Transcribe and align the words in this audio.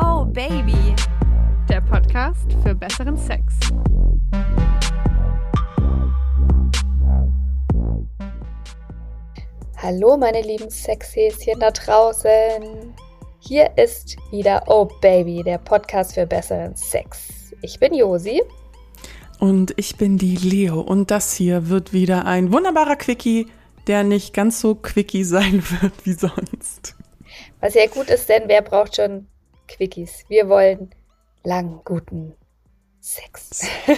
Oh 0.00 0.24
Baby, 0.24 0.94
der 1.68 1.80
Podcast 1.80 2.52
für 2.62 2.74
besseren 2.74 3.16
Sex. 3.16 3.54
Hallo 9.76 10.16
meine 10.16 10.40
lieben 10.40 10.70
Sexhäschen 10.70 11.60
da 11.60 11.70
draußen. 11.70 12.94
Hier 13.40 13.70
ist 13.76 14.16
wieder 14.30 14.62
Oh 14.66 14.88
Baby, 15.02 15.42
der 15.42 15.58
Podcast 15.58 16.14
für 16.14 16.26
besseren 16.26 16.74
Sex. 16.74 17.52
Ich 17.60 17.78
bin 17.78 17.92
Josi. 17.92 18.42
Und 19.40 19.74
ich 19.76 19.96
bin 19.96 20.16
die 20.16 20.36
Leo. 20.36 20.80
Und 20.80 21.10
das 21.10 21.34
hier 21.34 21.68
wird 21.68 21.92
wieder 21.92 22.24
ein 22.24 22.52
wunderbarer 22.52 22.96
Quickie, 22.96 23.48
der 23.86 24.04
nicht 24.04 24.34
ganz 24.34 24.60
so 24.60 24.74
quickie 24.74 25.24
sein 25.24 25.62
wird 25.80 25.92
wie 26.04 26.12
sonst. 26.12 26.94
Was 27.60 27.74
ja 27.74 27.86
gut 27.86 28.08
ist, 28.10 28.28
denn 28.28 28.44
wer 28.48 28.62
braucht 28.62 28.96
schon 28.96 29.26
Quickies? 29.68 30.24
Wir 30.28 30.48
wollen 30.48 30.90
langen, 31.42 31.80
guten 31.84 32.34
Sex. 33.00 33.66
nee, 33.86 33.96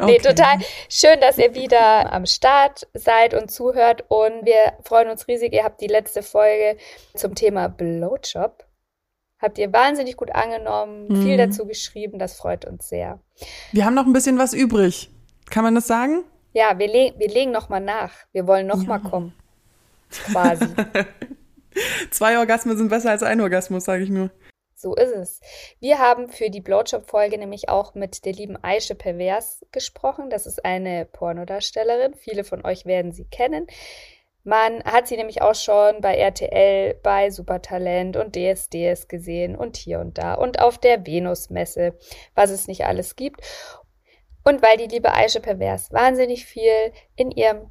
Okay. 0.00 0.18
total 0.18 0.58
schön, 0.88 1.20
dass 1.20 1.38
ihr 1.38 1.54
wieder 1.54 2.12
am 2.12 2.26
Start 2.26 2.86
seid 2.94 3.34
und 3.34 3.50
zuhört. 3.50 4.04
Und 4.08 4.44
wir 4.44 4.74
freuen 4.84 5.08
uns 5.08 5.26
riesig. 5.28 5.52
Ihr 5.52 5.64
habt 5.64 5.80
die 5.80 5.86
letzte 5.88 6.22
Folge 6.22 6.76
zum 7.14 7.34
Thema 7.34 7.68
Blowjob. 7.68 8.64
Habt 9.40 9.58
ihr 9.58 9.72
wahnsinnig 9.72 10.16
gut 10.16 10.34
angenommen, 10.34 11.08
viel 11.22 11.34
Mhm. 11.34 11.38
dazu 11.38 11.66
geschrieben. 11.66 12.18
Das 12.18 12.36
freut 12.36 12.64
uns 12.64 12.88
sehr. 12.88 13.20
Wir 13.72 13.84
haben 13.84 13.94
noch 13.94 14.06
ein 14.06 14.12
bisschen 14.12 14.38
was 14.38 14.52
übrig. 14.54 15.10
Kann 15.50 15.62
man 15.64 15.74
das 15.74 15.86
sagen? 15.86 16.24
Ja, 16.56 16.78
wir, 16.78 16.88
le 16.88 17.12
wir 17.18 17.28
legen 17.28 17.50
nochmal 17.50 17.82
nach. 17.82 18.12
Wir 18.32 18.46
wollen 18.46 18.66
nochmal 18.66 18.98
mal 18.98 19.10
kommen. 19.10 19.34
Quasi. 20.08 20.64
Zwei 22.10 22.38
Orgasmen 22.38 22.78
sind 22.78 22.88
besser 22.88 23.10
als 23.10 23.22
ein 23.22 23.42
Orgasmus, 23.42 23.84
sage 23.84 24.04
ich 24.04 24.08
nur. 24.08 24.30
So 24.74 24.94
ist 24.94 25.10
es. 25.14 25.40
Wir 25.80 25.98
haben 25.98 26.30
für 26.30 26.48
die 26.48 26.62
Blowjob-Folge 26.62 27.36
nämlich 27.36 27.68
auch 27.68 27.94
mit 27.94 28.24
der 28.24 28.32
lieben 28.32 28.56
Aische 28.64 28.94
Pervers 28.94 29.66
gesprochen. 29.70 30.30
Das 30.30 30.46
ist 30.46 30.64
eine 30.64 31.04
Pornodarstellerin. 31.04 32.14
Viele 32.14 32.42
von 32.42 32.64
euch 32.64 32.86
werden 32.86 33.12
sie 33.12 33.26
kennen. 33.26 33.66
Man 34.42 34.82
hat 34.84 35.08
sie 35.08 35.18
nämlich 35.18 35.42
auch 35.42 35.56
schon 35.56 36.00
bei 36.00 36.16
RTL, 36.16 36.94
bei 37.02 37.28
Supertalent 37.28 38.16
und 38.16 38.34
DSDS 38.34 39.08
gesehen 39.08 39.56
und 39.56 39.76
hier 39.76 40.00
und 40.00 40.16
da 40.16 40.32
und 40.32 40.58
auf 40.60 40.78
der 40.78 41.04
Venus-Messe, 41.04 41.98
was 42.34 42.48
es 42.48 42.66
nicht 42.66 42.86
alles 42.86 43.14
gibt. 43.14 43.42
Und 44.46 44.62
weil 44.62 44.76
die 44.76 44.86
liebe 44.86 45.12
Aische 45.12 45.40
Pervers 45.40 45.92
wahnsinnig 45.92 46.46
viel 46.46 46.92
in 47.16 47.32
ihrem 47.32 47.62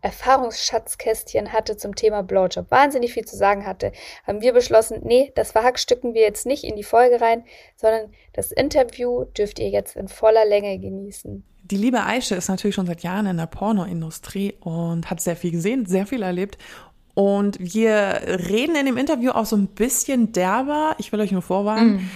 Erfahrungsschatzkästchen 0.00 1.52
hatte 1.52 1.76
zum 1.76 1.94
Thema 1.94 2.24
Blowjob, 2.24 2.68
wahnsinnig 2.68 3.12
viel 3.12 3.24
zu 3.24 3.36
sagen 3.36 3.64
hatte, 3.64 3.92
haben 4.26 4.40
wir 4.40 4.52
beschlossen, 4.52 5.02
nee, 5.04 5.30
das 5.36 5.52
verhackstücken 5.52 6.12
wir 6.12 6.22
jetzt 6.22 6.46
nicht 6.46 6.64
in 6.64 6.74
die 6.74 6.82
Folge 6.82 7.20
rein, 7.20 7.44
sondern 7.76 8.10
das 8.32 8.50
Interview 8.50 9.24
dürft 9.24 9.60
ihr 9.60 9.68
jetzt 9.68 9.94
in 9.94 10.08
voller 10.08 10.44
Länge 10.44 10.80
genießen. 10.80 11.44
Die 11.62 11.76
liebe 11.76 12.02
Aische 12.02 12.34
ist 12.34 12.48
natürlich 12.48 12.74
schon 12.74 12.86
seit 12.86 13.04
Jahren 13.04 13.26
in 13.26 13.36
der 13.36 13.46
Pornoindustrie 13.46 14.54
und 14.58 15.10
hat 15.10 15.20
sehr 15.20 15.36
viel 15.36 15.52
gesehen, 15.52 15.86
sehr 15.86 16.06
viel 16.06 16.22
erlebt. 16.22 16.58
Und 17.14 17.56
wir 17.60 18.20
reden 18.48 18.74
in 18.74 18.86
dem 18.86 18.96
Interview 18.96 19.30
auch 19.30 19.46
so 19.46 19.54
ein 19.54 19.68
bisschen 19.68 20.32
derber. 20.32 20.96
Ich 20.98 21.12
will 21.12 21.20
euch 21.20 21.30
nur 21.30 21.42
vorwarnen. 21.42 22.10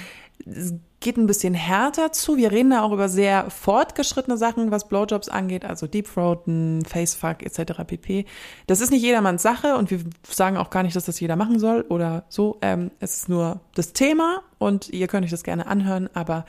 Es 0.44 0.74
geht 1.04 1.18
ein 1.18 1.26
bisschen 1.26 1.52
härter 1.52 2.12
zu. 2.12 2.38
Wir 2.38 2.50
reden 2.50 2.70
da 2.70 2.82
auch 2.82 2.90
über 2.90 3.10
sehr 3.10 3.50
fortgeschrittene 3.50 4.38
Sachen, 4.38 4.70
was 4.70 4.88
Blowjobs 4.88 5.28
angeht, 5.28 5.64
also 5.64 5.86
Deepthroaten, 5.86 6.82
Facefuck 6.86 7.42
etc. 7.42 7.84
pp. 7.86 8.24
Das 8.66 8.80
ist 8.80 8.90
nicht 8.90 9.02
jedermanns 9.02 9.42
Sache 9.42 9.76
und 9.76 9.90
wir 9.90 10.00
sagen 10.26 10.56
auch 10.56 10.70
gar 10.70 10.82
nicht, 10.82 10.96
dass 10.96 11.04
das 11.04 11.20
jeder 11.20 11.36
machen 11.36 11.58
soll 11.58 11.82
oder 11.82 12.24
so. 12.30 12.56
Ähm, 12.62 12.90
es 13.00 13.16
ist 13.16 13.28
nur 13.28 13.60
das 13.74 13.92
Thema 13.92 14.40
und 14.58 14.88
ihr 14.88 15.06
könnt 15.06 15.26
euch 15.26 15.30
das 15.30 15.44
gerne 15.44 15.66
anhören, 15.66 16.08
aber 16.14 16.46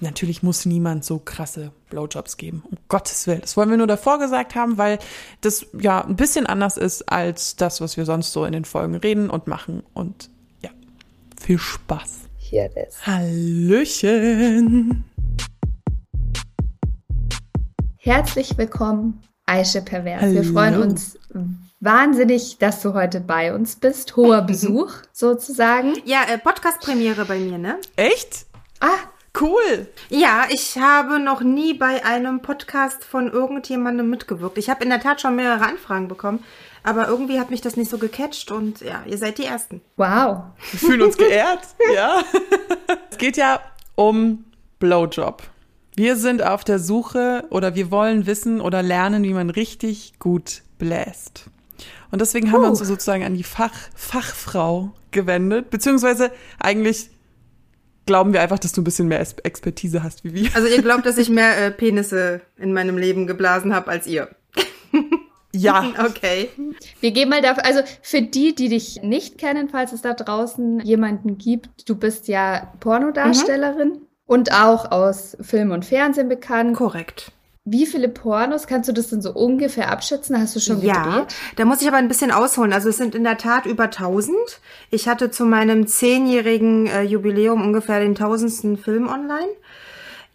natürlich 0.00 0.42
muss 0.42 0.66
niemand 0.66 1.04
so 1.04 1.20
krasse 1.20 1.70
Blowjobs 1.88 2.36
geben. 2.36 2.64
Um 2.68 2.76
Gottes 2.88 3.28
Willen. 3.28 3.42
Das 3.42 3.56
wollen 3.56 3.70
wir 3.70 3.76
nur 3.76 3.86
davor 3.86 4.18
gesagt 4.18 4.56
haben, 4.56 4.76
weil 4.76 4.98
das 5.40 5.66
ja 5.72 6.04
ein 6.04 6.16
bisschen 6.16 6.46
anders 6.46 6.78
ist 6.78 7.08
als 7.12 7.54
das, 7.54 7.80
was 7.80 7.96
wir 7.96 8.06
sonst 8.06 8.32
so 8.32 8.44
in 8.44 8.52
den 8.52 8.64
Folgen 8.64 8.96
reden 8.96 9.30
und 9.30 9.46
machen. 9.46 9.84
Und 9.94 10.30
ja, 10.62 10.70
viel 11.40 11.58
Spaß. 11.58 12.23
Hier 12.54 12.70
das. 12.72 13.04
Hallöchen. 13.04 15.02
Herzlich 17.96 18.56
willkommen, 18.56 19.20
Aische 19.44 19.82
Pervers. 19.82 20.22
Wir 20.22 20.42
Hallo. 20.42 20.52
freuen 20.52 20.80
uns 20.80 21.18
wahnsinnig, 21.80 22.58
dass 22.58 22.80
du 22.80 22.94
heute 22.94 23.20
bei 23.20 23.52
uns 23.52 23.74
bist. 23.74 24.14
Hoher 24.14 24.42
Besuch 24.46 24.92
sozusagen. 25.12 25.94
Ja, 26.04 26.20
äh, 26.32 26.38
Podcast-Premiere 26.38 27.24
bei 27.24 27.40
mir, 27.40 27.58
ne? 27.58 27.80
Echt? 27.96 28.46
Ah, 28.78 28.98
Cool. 29.40 29.88
Ja, 30.10 30.44
ich 30.48 30.78
habe 30.78 31.18
noch 31.18 31.40
nie 31.40 31.74
bei 31.74 32.04
einem 32.04 32.40
Podcast 32.40 33.02
von 33.02 33.32
irgendjemandem 33.32 34.08
mitgewirkt. 34.08 34.58
Ich 34.58 34.70
habe 34.70 34.84
in 34.84 34.90
der 34.90 35.00
Tat 35.00 35.20
schon 35.20 35.34
mehrere 35.34 35.64
Anfragen 35.66 36.06
bekommen, 36.06 36.44
aber 36.84 37.08
irgendwie 37.08 37.40
hat 37.40 37.50
mich 37.50 37.62
das 37.62 37.76
nicht 37.76 37.90
so 37.90 37.98
gecatcht 37.98 38.52
und 38.52 38.80
ja, 38.80 39.02
ihr 39.06 39.18
seid 39.18 39.38
die 39.38 39.44
Ersten. 39.44 39.80
wow. 39.96 40.44
Wir 40.70 40.78
fühlen 40.78 41.02
uns 41.02 41.16
geehrt. 41.16 41.60
ja. 41.94 42.22
Es 43.10 43.18
geht 43.18 43.36
ja 43.36 43.60
um 43.96 44.44
Blowjob. 44.78 45.42
Wir 45.96 46.16
sind 46.16 46.42
auf 46.42 46.62
der 46.62 46.78
Suche 46.78 47.44
oder 47.50 47.74
wir 47.74 47.90
wollen 47.90 48.26
wissen 48.26 48.60
oder 48.60 48.82
lernen, 48.82 49.22
wie 49.22 49.32
man 49.32 49.48
richtig 49.48 50.18
gut 50.18 50.62
bläst. 50.78 51.46
Und 52.10 52.20
deswegen 52.20 52.52
haben 52.52 52.62
wir 52.62 52.68
uns 52.68 52.80
sozusagen 52.80 53.24
an 53.24 53.34
die 53.34 53.44
Fach, 53.44 53.74
Fachfrau 53.94 54.92
gewendet, 55.10 55.70
beziehungsweise 55.70 56.30
eigentlich 56.60 57.10
glauben 58.06 58.34
wir 58.34 58.42
einfach, 58.42 58.58
dass 58.58 58.72
du 58.72 58.82
ein 58.82 58.84
bisschen 58.84 59.08
mehr 59.08 59.20
Expertise 59.20 60.02
hast 60.02 60.22
wie 60.24 60.34
wir. 60.34 60.50
Also 60.54 60.68
ihr 60.68 60.82
glaubt, 60.82 61.06
dass 61.06 61.16
ich 61.16 61.30
mehr 61.30 61.56
äh, 61.56 61.70
Penisse 61.70 62.42
in 62.58 62.74
meinem 62.74 62.98
Leben 62.98 63.26
geblasen 63.26 63.74
habe 63.74 63.90
als 63.90 64.06
ihr. 64.06 64.28
Ja. 65.54 65.84
Okay. 66.06 66.50
Wir 67.00 67.10
gehen 67.12 67.28
mal 67.28 67.40
dafür, 67.40 67.64
also 67.64 67.80
für 68.02 68.22
die, 68.22 68.54
die 68.54 68.68
dich 68.68 69.02
nicht 69.02 69.38
kennen, 69.38 69.68
falls 69.68 69.92
es 69.92 70.02
da 70.02 70.12
draußen 70.14 70.80
jemanden 70.80 71.38
gibt, 71.38 71.88
du 71.88 71.96
bist 71.96 72.28
ja 72.28 72.72
Pornodarstellerin 72.80 74.02
und 74.26 74.52
auch 74.52 74.90
aus 74.90 75.36
Film 75.40 75.70
und 75.70 75.84
Fernsehen 75.84 76.28
bekannt. 76.28 76.76
Korrekt. 76.76 77.32
Wie 77.66 77.86
viele 77.86 78.10
Pornos 78.10 78.66
kannst 78.66 78.90
du 78.90 78.92
das 78.92 79.08
denn 79.08 79.22
so 79.22 79.32
ungefähr 79.32 79.90
abschätzen? 79.90 80.38
Hast 80.38 80.54
du 80.54 80.60
schon 80.60 80.82
Ja, 80.82 81.02
gedreht? 81.02 81.34
da 81.56 81.64
muss 81.64 81.80
ich 81.80 81.88
aber 81.88 81.96
ein 81.96 82.08
bisschen 82.08 82.30
ausholen. 82.30 82.74
Also 82.74 82.90
es 82.90 82.98
sind 82.98 83.14
in 83.14 83.24
der 83.24 83.38
Tat 83.38 83.64
über 83.64 83.84
1000. 83.84 84.36
Ich 84.90 85.08
hatte 85.08 85.30
zu 85.30 85.46
meinem 85.46 85.86
zehnjährigen 85.86 86.86
äh, 86.86 87.02
Jubiläum 87.02 87.62
ungefähr 87.62 88.00
den 88.00 88.14
tausendsten 88.14 88.76
Film 88.76 89.08
online. 89.08 89.48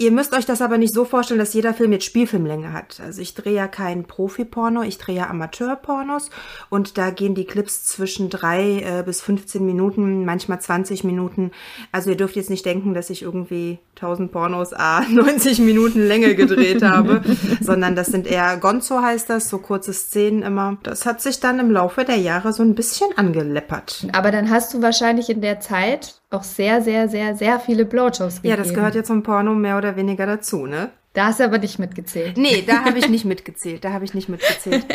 Ihr 0.02 0.12
müsst 0.14 0.34
euch 0.34 0.46
das 0.46 0.62
aber 0.62 0.78
nicht 0.78 0.94
so 0.94 1.04
vorstellen, 1.04 1.42
dass 1.42 1.54
jeder 1.54 1.74
Film 1.74 1.92
jetzt 1.92 2.06
Spielfilmlänge 2.06 2.72
hat. 2.72 3.02
Also 3.04 3.22
ich 3.22 3.34
drehe 3.34 3.54
ja 3.54 3.68
kein 3.68 4.06
Profi-Porno, 4.06 4.82
ich 4.82 4.98
drehe 4.98 5.18
ja 5.18 5.30
Amateur-Pornos 5.30 6.30
und 6.70 6.98
da 6.98 7.10
gehen 7.10 7.36
die 7.36 7.44
Clips 7.44 7.84
zwischen 7.84 8.30
drei 8.30 8.80
äh, 8.80 9.04
bis 9.04 9.22
15 9.22 9.66
Minuten, 9.66 10.24
manchmal 10.24 10.62
20 10.62 11.04
Minuten. 11.04 11.52
Also 11.92 12.12
ihr 12.12 12.16
dürft 12.16 12.38
jetzt 12.38 12.50
nicht 12.50 12.66
denken, 12.66 12.94
dass 12.94 13.10
ich 13.10 13.24
irgendwie 13.24 13.80
1000 13.98 14.32
Pornos 14.32 14.72
a 14.72 15.02
90 15.10 15.60
Minuten 15.60 16.08
Länge 16.08 16.34
gedreht 16.34 16.82
habe, 16.82 17.22
sondern 17.62 17.98
das 17.98 18.08
sind 18.08 18.26
eher 18.26 18.56
Gonzo 18.56 19.02
heißt 19.02 19.30
das, 19.30 19.50
so 19.50 19.58
kurze 19.58 19.92
Szenen 19.92 20.44
immer. 20.44 20.78
Das 20.84 21.06
hat 21.06 21.22
sich 21.22 21.42
dann 21.42 21.60
im 21.60 21.72
Laufe 21.72 22.06
der 22.06 22.16
Jahre 22.16 22.54
so 22.54 22.64
ein 22.64 22.74
bisschen 22.74 23.10
angeleppert. 23.18 24.08
Aber 24.14 24.32
dann 24.32 24.50
hast 24.50 24.74
du 24.74 24.82
wahrscheinlich 24.82 25.30
in 25.30 25.42
der 25.42 25.60
Zeit 25.60 26.22
auch 26.30 26.44
sehr, 26.44 26.82
sehr, 26.82 27.10
sehr, 27.10 27.36
sehr 27.36 27.60
viele 27.60 27.86
Blowjobs 27.86 28.38
gegeben. 28.38 28.50
Ja, 28.50 28.58
das 28.58 28.74
gehört 28.74 28.96
ja 28.96 29.04
zum 29.04 29.24
Porno 29.24 29.54
mehr 29.54 29.78
oder 29.78 29.96
weniger 29.96 30.26
dazu, 30.26 30.66
ne? 30.66 30.92
Da 31.14 31.26
hast 31.26 31.40
du 31.40 31.44
aber 31.44 31.58
nicht 31.58 31.80
mitgezählt. 31.80 32.38
Nee, 32.38 32.64
da 32.66 32.86
habe 32.86 33.00
ich 33.00 33.10
nicht 33.10 33.26
mitgezählt. 33.26 33.84
Da 33.84 33.94
habe 33.94 34.06
ich 34.06 34.14
nicht 34.14 34.30
mitgezählt. 34.30 34.86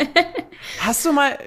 Hast 0.79 1.05
du 1.05 1.11
mal 1.11 1.37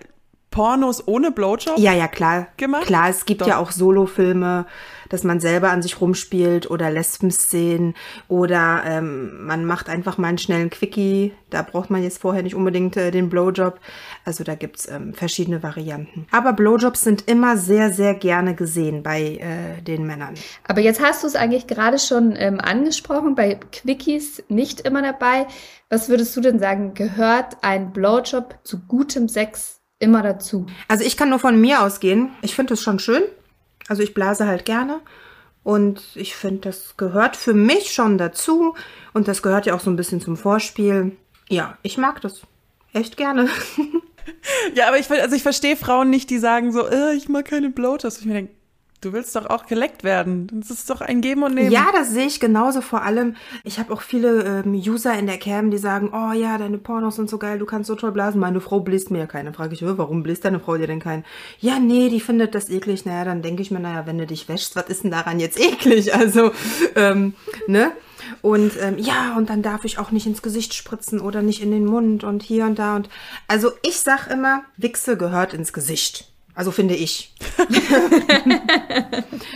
Pornos 0.51 1.07
ohne 1.07 1.31
Blowjob? 1.31 1.79
Ja, 1.79 1.93
ja, 1.93 2.09
klar. 2.09 2.49
Gemacht? 2.57 2.87
Klar, 2.87 3.11
es 3.11 3.27
gibt 3.27 3.43
Doch. 3.43 3.49
ja 3.49 3.59
auch 3.59 3.71
Solofilme, 3.71 4.67
dass 5.11 5.23
man 5.23 5.41
selber 5.41 5.71
an 5.71 5.83
sich 5.83 6.01
rumspielt 6.01 6.71
oder 6.71 6.91
Lesben-Szenen 6.91 7.95
oder 8.29 8.83
ähm, 8.87 9.47
man 9.47 9.65
macht 9.65 9.89
einfach 9.89 10.17
mal 10.17 10.29
einen 10.29 10.39
schnellen 10.39 10.71
Quickie. 10.71 11.35
Da 11.51 11.63
braucht 11.63 11.91
man 11.91 12.03
jetzt 12.03 12.21
vorher 12.21 12.43
nicht 12.43 12.55
unbedingt 12.55 12.97
äh, 12.97 13.11
den 13.11 13.29
Blowjob. 13.29 13.79
Also 14.25 14.43
da 14.43 14.55
gibt's 14.55 14.89
ähm, 14.89 15.13
verschiedene 15.13 15.63
Varianten. 15.63 16.27
Aber 16.31 16.53
Blowjobs 16.55 17.03
sind 17.03 17.29
immer 17.29 17.57
sehr, 17.57 17.93
sehr 17.93 18.15
gerne 18.15 18.55
gesehen 18.55 19.03
bei 19.03 19.39
äh, 19.39 19.83
den 19.83 20.07
Männern. 20.07 20.35
Aber 20.67 20.81
jetzt 20.81 21.03
hast 21.03 21.23
du 21.23 21.27
es 21.27 21.37
eigentlich 21.37 21.67
gerade 21.67 21.99
schon 21.99 22.35
ähm, 22.37 22.59
angesprochen, 22.61 23.35
bei 23.35 23.55
Quickies 23.55 24.43
nicht 24.49 24.81
immer 24.81 25.03
dabei. 25.03 25.47
Was 25.91 26.09
würdest 26.09 26.37
du 26.37 26.41
denn 26.41 26.59
sagen, 26.59 26.95
gehört 26.95 27.59
ein 27.63 27.93
Blowjob 27.93 28.59
zu 28.63 28.81
gutem 28.81 29.29
Sex 29.29 29.78
immer 29.99 30.23
dazu? 30.23 30.67
Also 30.89 31.05
ich 31.05 31.17
kann 31.17 31.31
nur 31.31 31.39
von 31.39 31.61
mir 31.61 31.83
ausgehen. 31.83 32.31
Ich 32.43 32.55
finde 32.55 32.75
es 32.75 32.83
schon 32.83 32.99
schön. 32.99 33.23
Also 33.89 34.03
ich 34.03 34.15
blase 34.15 34.47
halt 34.47 34.65
gerne. 34.65 35.01
Und 35.65 36.03
ich 36.15 36.35
finde, 36.35 36.61
das 36.69 36.97
gehört 36.97 37.37
für 37.37 37.55
mich 37.55 37.93
schon 37.93 38.19
dazu. 38.19 38.75
Und 39.13 39.29
das 39.29 39.43
gehört 39.43 39.67
ja 39.67 39.75
auch 39.75 39.81
so 39.81 39.91
ein 39.91 39.97
bisschen 39.97 40.21
zum 40.21 40.37
Vorspiel. 40.37 41.17
Ja, 41.49 41.77
ich 41.83 41.99
mag 41.99 42.21
das. 42.21 42.43
Echt 42.93 43.17
gerne. 43.17 43.49
Ja, 44.75 44.89
aber 44.89 44.99
ich, 44.99 45.11
also 45.11 45.35
ich 45.35 45.43
verstehe 45.43 45.77
Frauen 45.77 46.11
nicht, 46.11 46.31
die 46.31 46.39
sagen 46.39 46.73
so, 46.73 46.87
äh, 46.87 47.15
ich 47.15 47.29
mag 47.29 47.47
keine 47.47 47.71
Blowjobs. 47.71 48.19
Ich 48.21 48.27
mir 48.27 48.35
denke, 48.35 48.53
Du 49.01 49.13
willst 49.13 49.37
doch 49.37 49.47
auch 49.47 49.67
geleckt 49.67 50.03
werden. 50.03 50.49
Das 50.53 50.71
ist 50.71 50.91
doch 50.91 51.01
ein 51.01 51.21
Geben 51.21 51.45
und 51.45 51.55
Nehmen. 51.55 51.71
Ja, 51.71 51.87
das 51.93 52.11
sehe 52.11 52.27
ich 52.27 52.41
genauso. 52.41 52.81
Vor 52.81 53.03
allem, 53.03 53.37
ich 53.63 53.79
habe 53.79 53.93
auch 53.93 54.03
viele 54.03 54.63
ähm, 54.65 54.75
User 54.75 55.17
in 55.17 55.27
der 55.27 55.39
Cam, 55.39 55.71
die 55.71 55.79
sagen, 55.79 56.11
oh 56.13 56.33
ja, 56.33 56.59
deine 56.59 56.79
Pornos 56.79 57.15
sind 57.15 57.31
so 57.31 57.39
geil, 57.39 57.61
du 57.61 57.67
kannst 57.67 57.87
so 57.87 57.95
toll 57.95 58.11
blasen. 58.11 58.41
Meine 58.41 58.61
Frau 58.61 58.81
bläst 58.81 59.13
mir 59.13 59.19
ja 59.19 59.27
keine. 59.27 59.53
Frage 59.53 59.75
ich, 59.75 59.85
warum 59.85 60.25
bläst 60.25 60.45
deine 60.45 60.59
Frau 60.59 60.77
dir 60.77 60.89
denn 60.89 60.99
keinen? 60.99 61.25
Ja, 61.61 61.79
nee, 61.79 62.09
die 62.09 62.19
findet 62.19 62.57
das 62.57 62.71
eklig. 62.71 63.05
Naja, 63.05 63.25
dann 63.25 63.41
denke 63.41 63.63
ich 63.63 63.71
mir, 63.71 63.79
naja, 63.79 64.05
wenn 64.07 64.19
du 64.19 64.27
dich 64.27 64.49
wäschst, 64.49 64.75
was 64.75 64.89
ist 64.89 65.05
denn 65.05 65.13
daran 65.13 65.39
jetzt 65.39 65.61
eklig? 65.61 66.13
Also, 66.19 66.51
ähm, 66.97 67.35
ne? 67.69 67.93
Und 68.43 68.73
ähm, 68.81 68.99
ja, 68.99 69.37
und 69.37 69.51
dann 69.51 69.63
darf 69.63 69.85
ich 69.85 69.99
auch 69.99 70.11
nicht 70.11 70.27
ins 70.27 70.43
Gesicht 70.43 70.75
spritzen 70.75 71.21
oder 71.21 71.43
nicht 71.43 71.63
in 71.63 71.71
den 71.71 71.85
Mund 71.85 72.25
und 72.25 72.43
hier 72.43 72.65
und 72.65 72.79
da 72.79 72.97
und 72.97 73.09
also 73.47 73.71
ich 73.83 74.01
sag 74.01 74.27
immer, 74.29 74.63
Wichse 74.77 75.17
gehört 75.17 75.55
ins 75.55 75.73
Gesicht. 75.73 76.28
Also 76.59 76.73
finde 76.73 76.97
ich. 76.97 77.33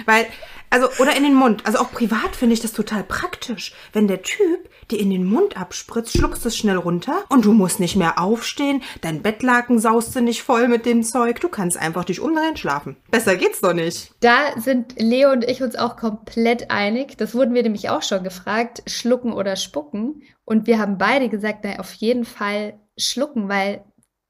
Weil, 0.06 0.26
also, 0.70 0.86
oder 1.00 1.16
in 1.16 1.24
den 1.24 1.34
Mund. 1.34 1.66
Also 1.66 1.78
auch 1.78 1.90
privat 1.90 2.36
finde 2.36 2.54
ich 2.54 2.60
das 2.60 2.70
total 2.70 3.02
praktisch. 3.02 3.74
Wenn 3.92 4.06
der 4.06 4.22
Typ 4.22 4.70
dir 4.88 5.00
in 5.00 5.10
den 5.10 5.24
Mund 5.24 5.56
abspritzt, 5.56 6.16
schluckst 6.16 6.46
es 6.46 6.56
schnell 6.56 6.76
runter 6.76 7.24
und 7.28 7.44
du 7.44 7.54
musst 7.54 7.80
nicht 7.80 7.96
mehr 7.96 8.20
aufstehen. 8.20 8.84
Dein 9.00 9.20
Bettlaken 9.20 9.80
saust 9.80 10.14
du 10.14 10.20
nicht 10.20 10.44
voll 10.44 10.68
mit 10.68 10.86
dem 10.86 11.02
Zeug. 11.02 11.40
Du 11.40 11.48
kannst 11.48 11.76
einfach 11.76 12.04
dich 12.04 12.20
umdrehen, 12.20 12.56
schlafen. 12.56 12.94
Besser 13.10 13.34
geht's 13.34 13.60
doch 13.60 13.74
nicht. 13.74 14.12
Da 14.20 14.52
sind 14.60 14.94
Leo 14.96 15.32
und 15.32 15.42
ich 15.42 15.60
uns 15.60 15.74
auch 15.74 15.96
komplett 15.96 16.70
einig. 16.70 17.18
Das 17.18 17.34
wurden 17.34 17.52
wir 17.52 17.64
nämlich 17.64 17.90
auch 17.90 18.02
schon 18.02 18.22
gefragt. 18.22 18.84
Schlucken 18.86 19.32
oder 19.32 19.56
spucken. 19.56 20.22
Und 20.44 20.68
wir 20.68 20.78
haben 20.78 20.98
beide 20.98 21.28
gesagt, 21.28 21.64
na, 21.64 21.80
auf 21.80 21.94
jeden 21.94 22.24
Fall 22.24 22.78
schlucken, 22.96 23.48
weil 23.48 23.84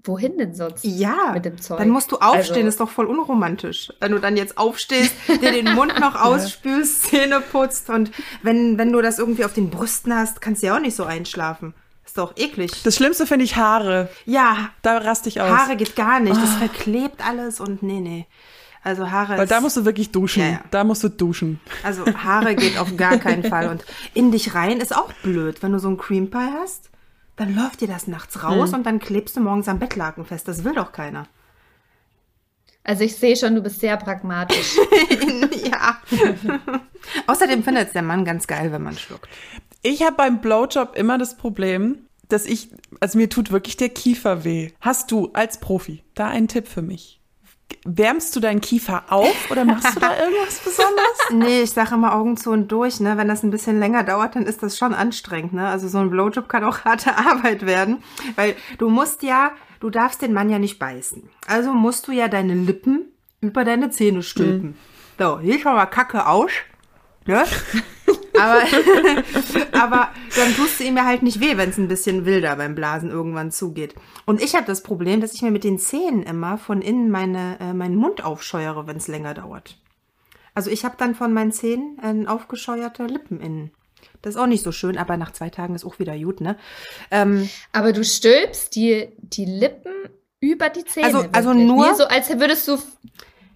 Wohin 0.04 0.36
denn 0.36 0.54
sonst? 0.54 0.84
Ja, 0.84 1.30
mit 1.32 1.44
dem 1.44 1.60
Zeug? 1.60 1.78
dann 1.78 1.90
musst 1.90 2.10
du 2.10 2.16
aufstehen, 2.16 2.56
also, 2.56 2.68
ist 2.68 2.80
doch 2.80 2.90
voll 2.90 3.06
unromantisch. 3.06 3.92
Wenn 4.00 4.10
du 4.10 4.18
dann 4.18 4.36
jetzt 4.36 4.58
aufstehst, 4.58 5.14
dir 5.28 5.52
den 5.52 5.74
Mund 5.74 5.98
noch 6.00 6.14
ausspülst, 6.20 7.04
Zähne 7.04 7.40
putzt 7.40 7.88
und 7.88 8.10
wenn, 8.42 8.78
wenn 8.78 8.92
du 8.92 9.00
das 9.00 9.20
irgendwie 9.20 9.44
auf 9.44 9.52
den 9.52 9.70
Brüsten 9.70 10.12
hast, 10.12 10.40
kannst 10.40 10.62
du 10.62 10.68
ja 10.68 10.76
auch 10.76 10.80
nicht 10.80 10.96
so 10.96 11.04
einschlafen. 11.04 11.72
Ist 12.04 12.18
doch 12.18 12.36
eklig. 12.36 12.82
Das 12.82 12.96
Schlimmste 12.96 13.26
finde 13.26 13.44
ich 13.44 13.54
Haare. 13.54 14.08
Ja. 14.26 14.70
Da 14.82 14.98
raste 14.98 15.28
ich 15.28 15.40
aus. 15.40 15.48
Haare 15.48 15.76
geht 15.76 15.94
gar 15.94 16.18
nicht. 16.18 16.36
Das 16.36 16.56
oh. 16.56 16.58
verklebt 16.58 17.24
alles 17.24 17.60
und 17.60 17.84
nee, 17.84 18.00
nee. 18.00 18.26
Also 18.82 19.10
Haare. 19.12 19.38
Weil 19.38 19.46
da 19.46 19.60
musst 19.60 19.76
du 19.76 19.84
wirklich 19.84 20.10
duschen. 20.10 20.42
Ja, 20.42 20.48
ja. 20.48 20.60
Da 20.72 20.82
musst 20.82 21.04
du 21.04 21.08
duschen. 21.08 21.60
Also 21.84 22.04
Haare 22.04 22.56
geht 22.56 22.76
auf 22.76 22.96
gar 22.96 23.18
keinen 23.18 23.44
Fall. 23.44 23.68
Und 23.68 23.84
in 24.14 24.32
dich 24.32 24.54
rein 24.54 24.80
ist 24.80 24.94
auch 24.94 25.12
blöd, 25.22 25.62
wenn 25.62 25.72
du 25.72 25.78
so 25.78 25.86
einen 25.86 25.96
Cream 25.96 26.28
Pie 26.28 26.50
hast 26.60 26.91
dann 27.36 27.54
läuft 27.54 27.80
dir 27.80 27.88
das 27.88 28.06
nachts 28.06 28.42
raus 28.42 28.70
hm. 28.70 28.78
und 28.78 28.86
dann 28.86 28.98
klebst 28.98 29.36
du 29.36 29.40
morgens 29.40 29.68
am 29.68 29.78
Bettlaken 29.78 30.24
fest. 30.24 30.48
Das 30.48 30.64
will 30.64 30.74
doch 30.74 30.92
keiner. 30.92 31.26
Also 32.84 33.04
ich 33.04 33.16
sehe 33.16 33.36
schon, 33.36 33.54
du 33.54 33.62
bist 33.62 33.80
sehr 33.80 33.96
pragmatisch. 33.96 34.76
ja. 35.64 35.98
Außerdem 37.26 37.62
findet 37.62 37.88
es 37.88 37.92
der 37.92 38.02
Mann 38.02 38.24
ganz 38.24 38.46
geil, 38.46 38.72
wenn 38.72 38.82
man 38.82 38.96
schluckt. 38.96 39.28
Ich 39.82 40.02
habe 40.02 40.16
beim 40.16 40.40
Blowjob 40.40 40.96
immer 40.96 41.16
das 41.18 41.36
Problem, 41.36 42.06
dass 42.28 42.44
ich, 42.46 42.70
also 43.00 43.18
mir 43.18 43.28
tut 43.28 43.52
wirklich 43.52 43.76
der 43.76 43.88
Kiefer 43.88 44.44
weh. 44.44 44.72
Hast 44.80 45.10
du 45.10 45.30
als 45.32 45.60
Profi 45.60 46.02
da 46.14 46.28
einen 46.28 46.48
Tipp 46.48 46.66
für 46.66 46.82
mich? 46.82 47.21
Wärmst 47.84 48.34
du 48.34 48.40
deinen 48.40 48.60
Kiefer 48.60 49.04
auf 49.08 49.50
oder 49.50 49.64
machst 49.64 49.96
du 49.96 50.00
da 50.00 50.16
irgendwas 50.22 50.58
Besonderes? 50.60 51.18
Nee, 51.30 51.62
ich 51.62 51.70
sage 51.70 51.94
immer 51.94 52.14
Augen 52.14 52.36
zu 52.36 52.50
und 52.50 52.70
durch. 52.70 53.00
Ne? 53.00 53.16
Wenn 53.16 53.28
das 53.28 53.42
ein 53.42 53.50
bisschen 53.50 53.78
länger 53.78 54.04
dauert, 54.04 54.36
dann 54.36 54.46
ist 54.46 54.62
das 54.62 54.78
schon 54.78 54.94
anstrengend. 54.94 55.52
Ne? 55.52 55.66
Also 55.66 55.88
so 55.88 55.98
ein 55.98 56.10
Blowjob 56.10 56.48
kann 56.48 56.64
auch 56.64 56.80
harte 56.84 57.16
Arbeit 57.16 57.66
werden. 57.66 58.02
Weil 58.36 58.54
du 58.78 58.88
musst 58.88 59.22
ja, 59.22 59.52
du 59.80 59.90
darfst 59.90 60.22
den 60.22 60.32
Mann 60.32 60.50
ja 60.50 60.58
nicht 60.58 60.78
beißen. 60.78 61.28
Also 61.46 61.72
musst 61.72 62.08
du 62.08 62.12
ja 62.12 62.28
deine 62.28 62.54
Lippen 62.54 63.06
über 63.40 63.64
deine 63.64 63.90
Zähne 63.90 64.22
stülpen. 64.22 64.70
Mhm. 64.70 64.74
So, 65.18 65.40
hier 65.40 65.58
schon 65.58 65.74
mal 65.74 65.86
Kacke 65.86 66.26
aus. 66.26 66.50
Ne? 67.26 67.44
Aber, 68.42 68.62
aber 69.72 70.08
dann 70.34 70.54
tust 70.56 70.80
du 70.80 70.84
ihm 70.84 70.96
ja 70.96 71.04
halt 71.04 71.22
nicht 71.22 71.40
weh, 71.40 71.56
wenn 71.56 71.70
es 71.70 71.78
ein 71.78 71.86
bisschen 71.86 72.24
wilder 72.24 72.56
beim 72.56 72.74
Blasen 72.74 73.10
irgendwann 73.10 73.52
zugeht. 73.52 73.94
Und 74.26 74.42
ich 74.42 74.56
habe 74.56 74.66
das 74.66 74.82
Problem, 74.82 75.20
dass 75.20 75.34
ich 75.34 75.42
mir 75.42 75.52
mit 75.52 75.62
den 75.62 75.78
Zähnen 75.78 76.24
immer 76.24 76.58
von 76.58 76.82
innen 76.82 77.10
meine, 77.10 77.58
äh, 77.60 77.72
meinen 77.72 77.94
Mund 77.94 78.24
aufscheuere, 78.24 78.86
wenn 78.88 78.96
es 78.96 79.06
länger 79.06 79.34
dauert. 79.34 79.78
Also 80.54 80.70
ich 80.70 80.84
habe 80.84 80.96
dann 80.98 81.14
von 81.14 81.32
meinen 81.32 81.52
Zähnen 81.52 81.98
äh, 82.02 82.26
aufgescheuerte 82.26 83.06
Lippen 83.06 83.40
innen. 83.40 83.70
Das 84.22 84.34
ist 84.34 84.40
auch 84.40 84.46
nicht 84.46 84.64
so 84.64 84.72
schön, 84.72 84.98
aber 84.98 85.16
nach 85.16 85.32
zwei 85.32 85.50
Tagen 85.50 85.74
ist 85.74 85.84
auch 85.84 85.98
wieder 85.98 86.18
gut, 86.18 86.40
ne? 86.40 86.56
Ähm, 87.10 87.48
aber 87.72 87.92
du 87.92 88.04
stülpst 88.04 88.74
die, 88.74 89.08
die 89.18 89.44
Lippen 89.44 89.92
über 90.40 90.68
die 90.68 90.84
Zähne. 90.84 91.06
Also, 91.06 91.24
also 91.32 91.52
nur. 91.54 91.88
Nee, 91.88 91.94
so 91.96 92.04
als 92.04 92.28
würdest 92.28 92.66
du 92.66 92.78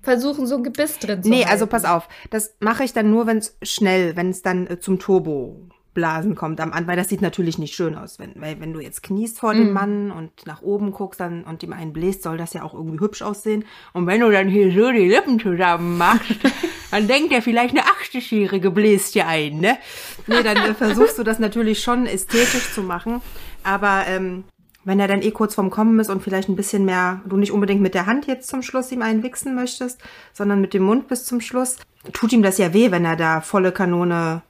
versuchen, 0.07 0.47
so 0.47 0.57
ein 0.57 0.63
Gebiss 0.63 0.99
drin 0.99 1.23
zu 1.23 1.29
Nee, 1.29 1.39
halten. 1.39 1.51
also 1.51 1.67
pass 1.67 1.85
auf. 1.85 2.09
Das 2.31 2.55
mache 2.61 2.85
ich 2.85 2.93
dann 2.93 3.11
nur, 3.11 3.27
wenn 3.27 3.39
es 3.39 3.57
schnell, 3.63 4.17
wenn 4.17 4.31
es 4.31 4.41
dann 4.41 4.67
äh, 4.67 4.79
zum 4.79 4.99
Turbo 4.99 5.61
Blasen 5.95 6.35
kommt 6.35 6.61
am 6.61 6.73
Anfang, 6.73 6.89
weil 6.89 6.97
das 6.97 7.09
sieht 7.09 7.23
natürlich 7.23 7.59
nicht 7.59 7.75
schön 7.75 7.97
aus, 7.97 8.19
wenn, 8.19 8.33
weil 8.37 8.61
wenn 8.61 8.75
du 8.75 8.81
jetzt 8.81 9.03
kniest 9.03 9.41
vor 9.41 9.55
mm. 9.55 9.57
dem 9.57 9.67
mhm. 9.69 9.73
Mann 9.73 10.11
und 10.11 10.31
nach 10.47 10.61
oben 10.61 10.93
guckst 10.93 11.21
dann 11.21 11.43
und 11.43 11.63
ihm 11.63 11.73
einen 11.73 11.95
bläst, 11.95 12.23
soll 12.23 12.37
das 12.37 12.53
ja 12.53 12.63
auch 12.63 12.75
irgendwie 12.75 13.01
hübsch 13.01 13.23
aussehen. 13.23 13.65
Und 13.95 14.07
wenn 14.07 14.21
du 14.21 14.31
dann 14.31 14.47
hier 14.47 14.71
so 14.73 14.93
die 14.93 15.09
Lippen 15.09 15.41
zusammen 15.41 15.97
machst, 15.97 16.37
dann 16.91 17.09
denkt 17.09 17.33
er 17.33 17.41
vielleicht 17.41 17.71
eine 17.71 17.87
80-Jährige 17.87 18.71
bläst 18.71 19.15
dir 19.15 19.27
ein, 19.27 19.59
ne? 19.59 19.79
Nee, 20.27 20.43
dann 20.43 20.59
äh, 20.59 20.75
versuchst 20.75 21.19
du 21.19 21.23
das 21.23 21.39
natürlich 21.39 21.81
schon 21.83 22.07
ästhetisch 22.07 22.75
zu 22.75 22.83
machen, 22.83 23.23
aber 23.65 24.05
ähm, 24.07 24.45
wenn 24.87 25.01
er 25.01 25.09
dann 25.09 25.21
eh 25.21 25.33
kurz 25.33 25.57
vorm 25.57 25.69
Kommen 25.69 25.99
ist 25.99 26.11
und 26.11 26.23
vielleicht 26.23 26.49
ein 26.49 26.55
bisschen 26.55 26.85
mehr, 26.85 27.21
du 27.27 27.37
nicht 27.37 27.51
unbedingt 27.51 27.83
mit 27.83 27.95
der 27.95 28.07
Hand 28.07 28.27
jetzt 28.27 28.49
zum 28.49 28.63
Schluss 28.63 28.93
ihm 28.93 29.03
einen 29.03 29.25
wichsen 29.25 29.57
möchtest, 29.57 30.01
sondern 30.33 30.61
mit 30.61 30.75
dem 30.75 30.85
Mund 30.85 31.09
bis 31.09 31.25
zum 31.25 31.41
Schluss, 31.41 31.79
tut 32.13 32.33
ihm 32.33 32.43
das 32.43 32.57
ja 32.57 32.73
weh, 32.73 32.93
wenn 32.93 33.05
er 33.05 33.17
da 33.17 33.41
volle 33.41 33.73
Kanone 33.73 34.43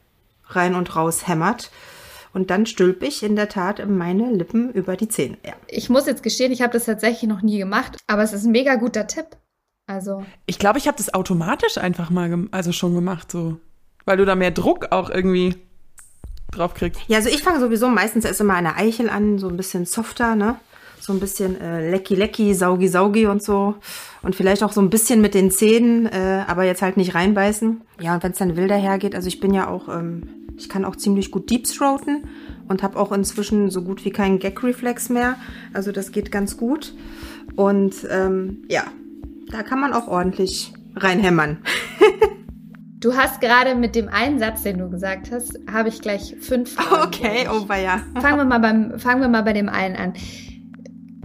rein 0.44 0.74
und 0.74 0.94
raus 0.94 1.26
hämmert. 1.26 1.70
Und 2.34 2.50
dann 2.50 2.66
stülpe 2.66 3.06
ich 3.06 3.22
in 3.22 3.34
der 3.34 3.48
Tat 3.48 3.88
meine 3.88 4.30
Lippen 4.30 4.70
über 4.72 4.94
die 4.94 5.08
Zähne. 5.08 5.38
Ja. 5.42 5.54
Ich 5.68 5.88
muss 5.88 6.04
jetzt 6.04 6.22
gestehen, 6.22 6.52
ich 6.52 6.60
habe 6.60 6.74
das 6.74 6.84
tatsächlich 6.84 7.30
noch 7.30 7.40
nie 7.40 7.56
gemacht, 7.56 7.96
aber 8.06 8.22
es 8.22 8.34
ist 8.34 8.44
ein 8.44 8.52
mega 8.52 8.74
guter 8.74 9.06
Tipp. 9.06 9.38
Also. 9.86 10.22
Ich 10.44 10.58
glaube, 10.58 10.78
ich 10.78 10.86
habe 10.86 10.98
das 10.98 11.14
automatisch 11.14 11.78
einfach 11.78 12.10
mal, 12.10 12.46
also 12.50 12.72
schon 12.72 12.94
gemacht, 12.94 13.32
so. 13.32 13.56
Weil 14.04 14.18
du 14.18 14.26
da 14.26 14.34
mehr 14.34 14.50
Druck 14.50 14.92
auch 14.92 15.08
irgendwie 15.08 15.56
drauf 16.56 16.74
kriegt. 16.74 16.98
Ja, 17.08 17.18
also 17.18 17.28
ich 17.28 17.42
fange 17.42 17.60
sowieso 17.60 17.88
meistens 17.88 18.24
erst 18.24 18.40
immer 18.40 18.54
eine 18.54 18.76
Eichel 18.76 19.08
an, 19.08 19.38
so 19.38 19.48
ein 19.48 19.56
bisschen 19.56 19.86
softer, 19.86 20.34
ne? 20.34 20.56
So 21.00 21.12
ein 21.12 21.20
bisschen 21.20 21.60
äh, 21.60 21.90
lecki 21.90 22.14
lecki, 22.14 22.54
saugi 22.54 22.88
saugi 22.88 23.26
und 23.26 23.42
so. 23.42 23.74
Und 24.22 24.34
vielleicht 24.34 24.62
auch 24.62 24.72
so 24.72 24.80
ein 24.80 24.90
bisschen 24.90 25.20
mit 25.20 25.34
den 25.34 25.50
Zähnen, 25.50 26.06
äh, 26.06 26.42
aber 26.46 26.64
jetzt 26.64 26.82
halt 26.82 26.96
nicht 26.96 27.14
reinbeißen. 27.14 27.80
Ja, 28.00 28.14
und 28.14 28.22
wenn 28.22 28.32
es 28.32 28.38
dann 28.38 28.56
wilder 28.56 28.76
hergeht, 28.76 29.14
also 29.14 29.28
ich 29.28 29.38
bin 29.38 29.54
ja 29.54 29.68
auch, 29.68 29.88
ähm, 29.88 30.22
ich 30.56 30.68
kann 30.68 30.84
auch 30.84 30.96
ziemlich 30.96 31.30
gut 31.30 31.50
deepthroaten 31.50 32.24
und 32.66 32.82
habe 32.82 32.98
auch 32.98 33.12
inzwischen 33.12 33.70
so 33.70 33.82
gut 33.82 34.04
wie 34.04 34.10
keinen 34.10 34.38
Gag-Reflex 34.38 35.10
mehr. 35.10 35.36
Also 35.72 35.92
das 35.92 36.12
geht 36.12 36.32
ganz 36.32 36.56
gut. 36.56 36.94
Und 37.54 38.06
ähm, 38.10 38.64
ja, 38.68 38.84
da 39.50 39.62
kann 39.62 39.80
man 39.80 39.92
auch 39.92 40.08
ordentlich 40.08 40.72
reinhämmern. 40.96 41.58
Du 42.98 43.14
hast 43.14 43.42
gerade 43.42 43.74
mit 43.74 43.94
dem 43.94 44.08
einen 44.08 44.38
Satz, 44.38 44.62
den 44.62 44.78
du 44.78 44.88
gesagt 44.88 45.30
hast, 45.30 45.58
habe 45.70 45.90
ich 45.90 46.00
gleich 46.00 46.36
fünf 46.40 46.72
Fragen. 46.74 47.06
Okay, 47.06 47.46
oh 47.50 47.66
ja. 47.74 48.00
Fangen 48.20 48.38
wir 48.38 48.44
mal 48.44 48.58
beim, 48.58 48.98
fangen 48.98 49.20
wir 49.20 49.28
mal 49.28 49.42
bei 49.42 49.52
dem 49.52 49.68
einen 49.68 49.96
an. 49.96 50.14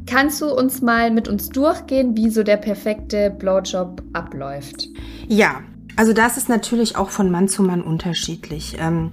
Kannst 0.06 0.42
du 0.42 0.54
uns 0.54 0.82
mal 0.82 1.12
mit 1.12 1.30
uns 1.30 1.50
durchgehen, 1.50 2.18
wie 2.18 2.30
so 2.30 2.44
der 2.44 2.58
perfekte 2.58 3.30
Blowjob 3.30 4.04
abläuft? 4.12 4.90
Ja, 5.28 5.62
also 5.96 6.12
das 6.12 6.36
ist 6.36 6.50
natürlich 6.50 6.98
auch 6.98 7.10
von 7.10 7.32
Mann 7.32 7.48
zu 7.48 7.64
Mann 7.64 7.82
unterschiedlich. 7.82 8.78
Ähm, 8.78 9.12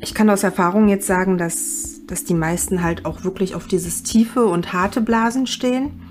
ich 0.00 0.14
kann 0.14 0.30
aus 0.30 0.44
Erfahrung 0.44 0.88
jetzt 0.88 1.08
sagen, 1.08 1.38
dass, 1.38 2.02
dass 2.06 2.22
die 2.22 2.34
meisten 2.34 2.84
halt 2.84 3.04
auch 3.04 3.24
wirklich 3.24 3.56
auf 3.56 3.66
dieses 3.66 4.04
tiefe 4.04 4.46
und 4.46 4.72
harte 4.72 5.00
Blasen 5.00 5.48
stehen 5.48 6.02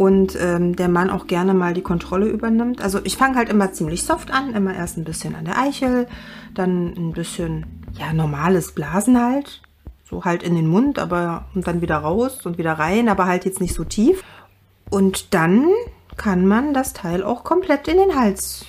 und 0.00 0.34
ähm, 0.40 0.76
der 0.76 0.88
Mann 0.88 1.10
auch 1.10 1.26
gerne 1.26 1.52
mal 1.52 1.74
die 1.74 1.82
Kontrolle 1.82 2.26
übernimmt. 2.26 2.80
Also 2.80 3.00
ich 3.04 3.18
fange 3.18 3.36
halt 3.36 3.50
immer 3.50 3.70
ziemlich 3.72 4.04
soft 4.04 4.30
an, 4.32 4.54
immer 4.54 4.74
erst 4.74 4.96
ein 4.96 5.04
bisschen 5.04 5.34
an 5.34 5.44
der 5.44 5.58
Eichel, 5.58 6.06
dann 6.54 6.94
ein 6.96 7.12
bisschen 7.12 7.66
ja 7.98 8.14
normales 8.14 8.72
Blasen 8.72 9.20
halt, 9.22 9.60
so 10.08 10.24
halt 10.24 10.42
in 10.42 10.54
den 10.54 10.68
Mund, 10.68 10.98
aber 10.98 11.48
und 11.54 11.66
dann 11.66 11.82
wieder 11.82 11.98
raus 11.98 12.46
und 12.46 12.56
wieder 12.56 12.72
rein, 12.72 13.10
aber 13.10 13.26
halt 13.26 13.44
jetzt 13.44 13.60
nicht 13.60 13.74
so 13.74 13.84
tief. 13.84 14.24
Und 14.88 15.34
dann 15.34 15.66
kann 16.16 16.46
man 16.46 16.72
das 16.72 16.94
Teil 16.94 17.22
auch 17.22 17.44
komplett 17.44 17.86
in 17.86 17.98
den 17.98 18.16
Hals 18.16 18.64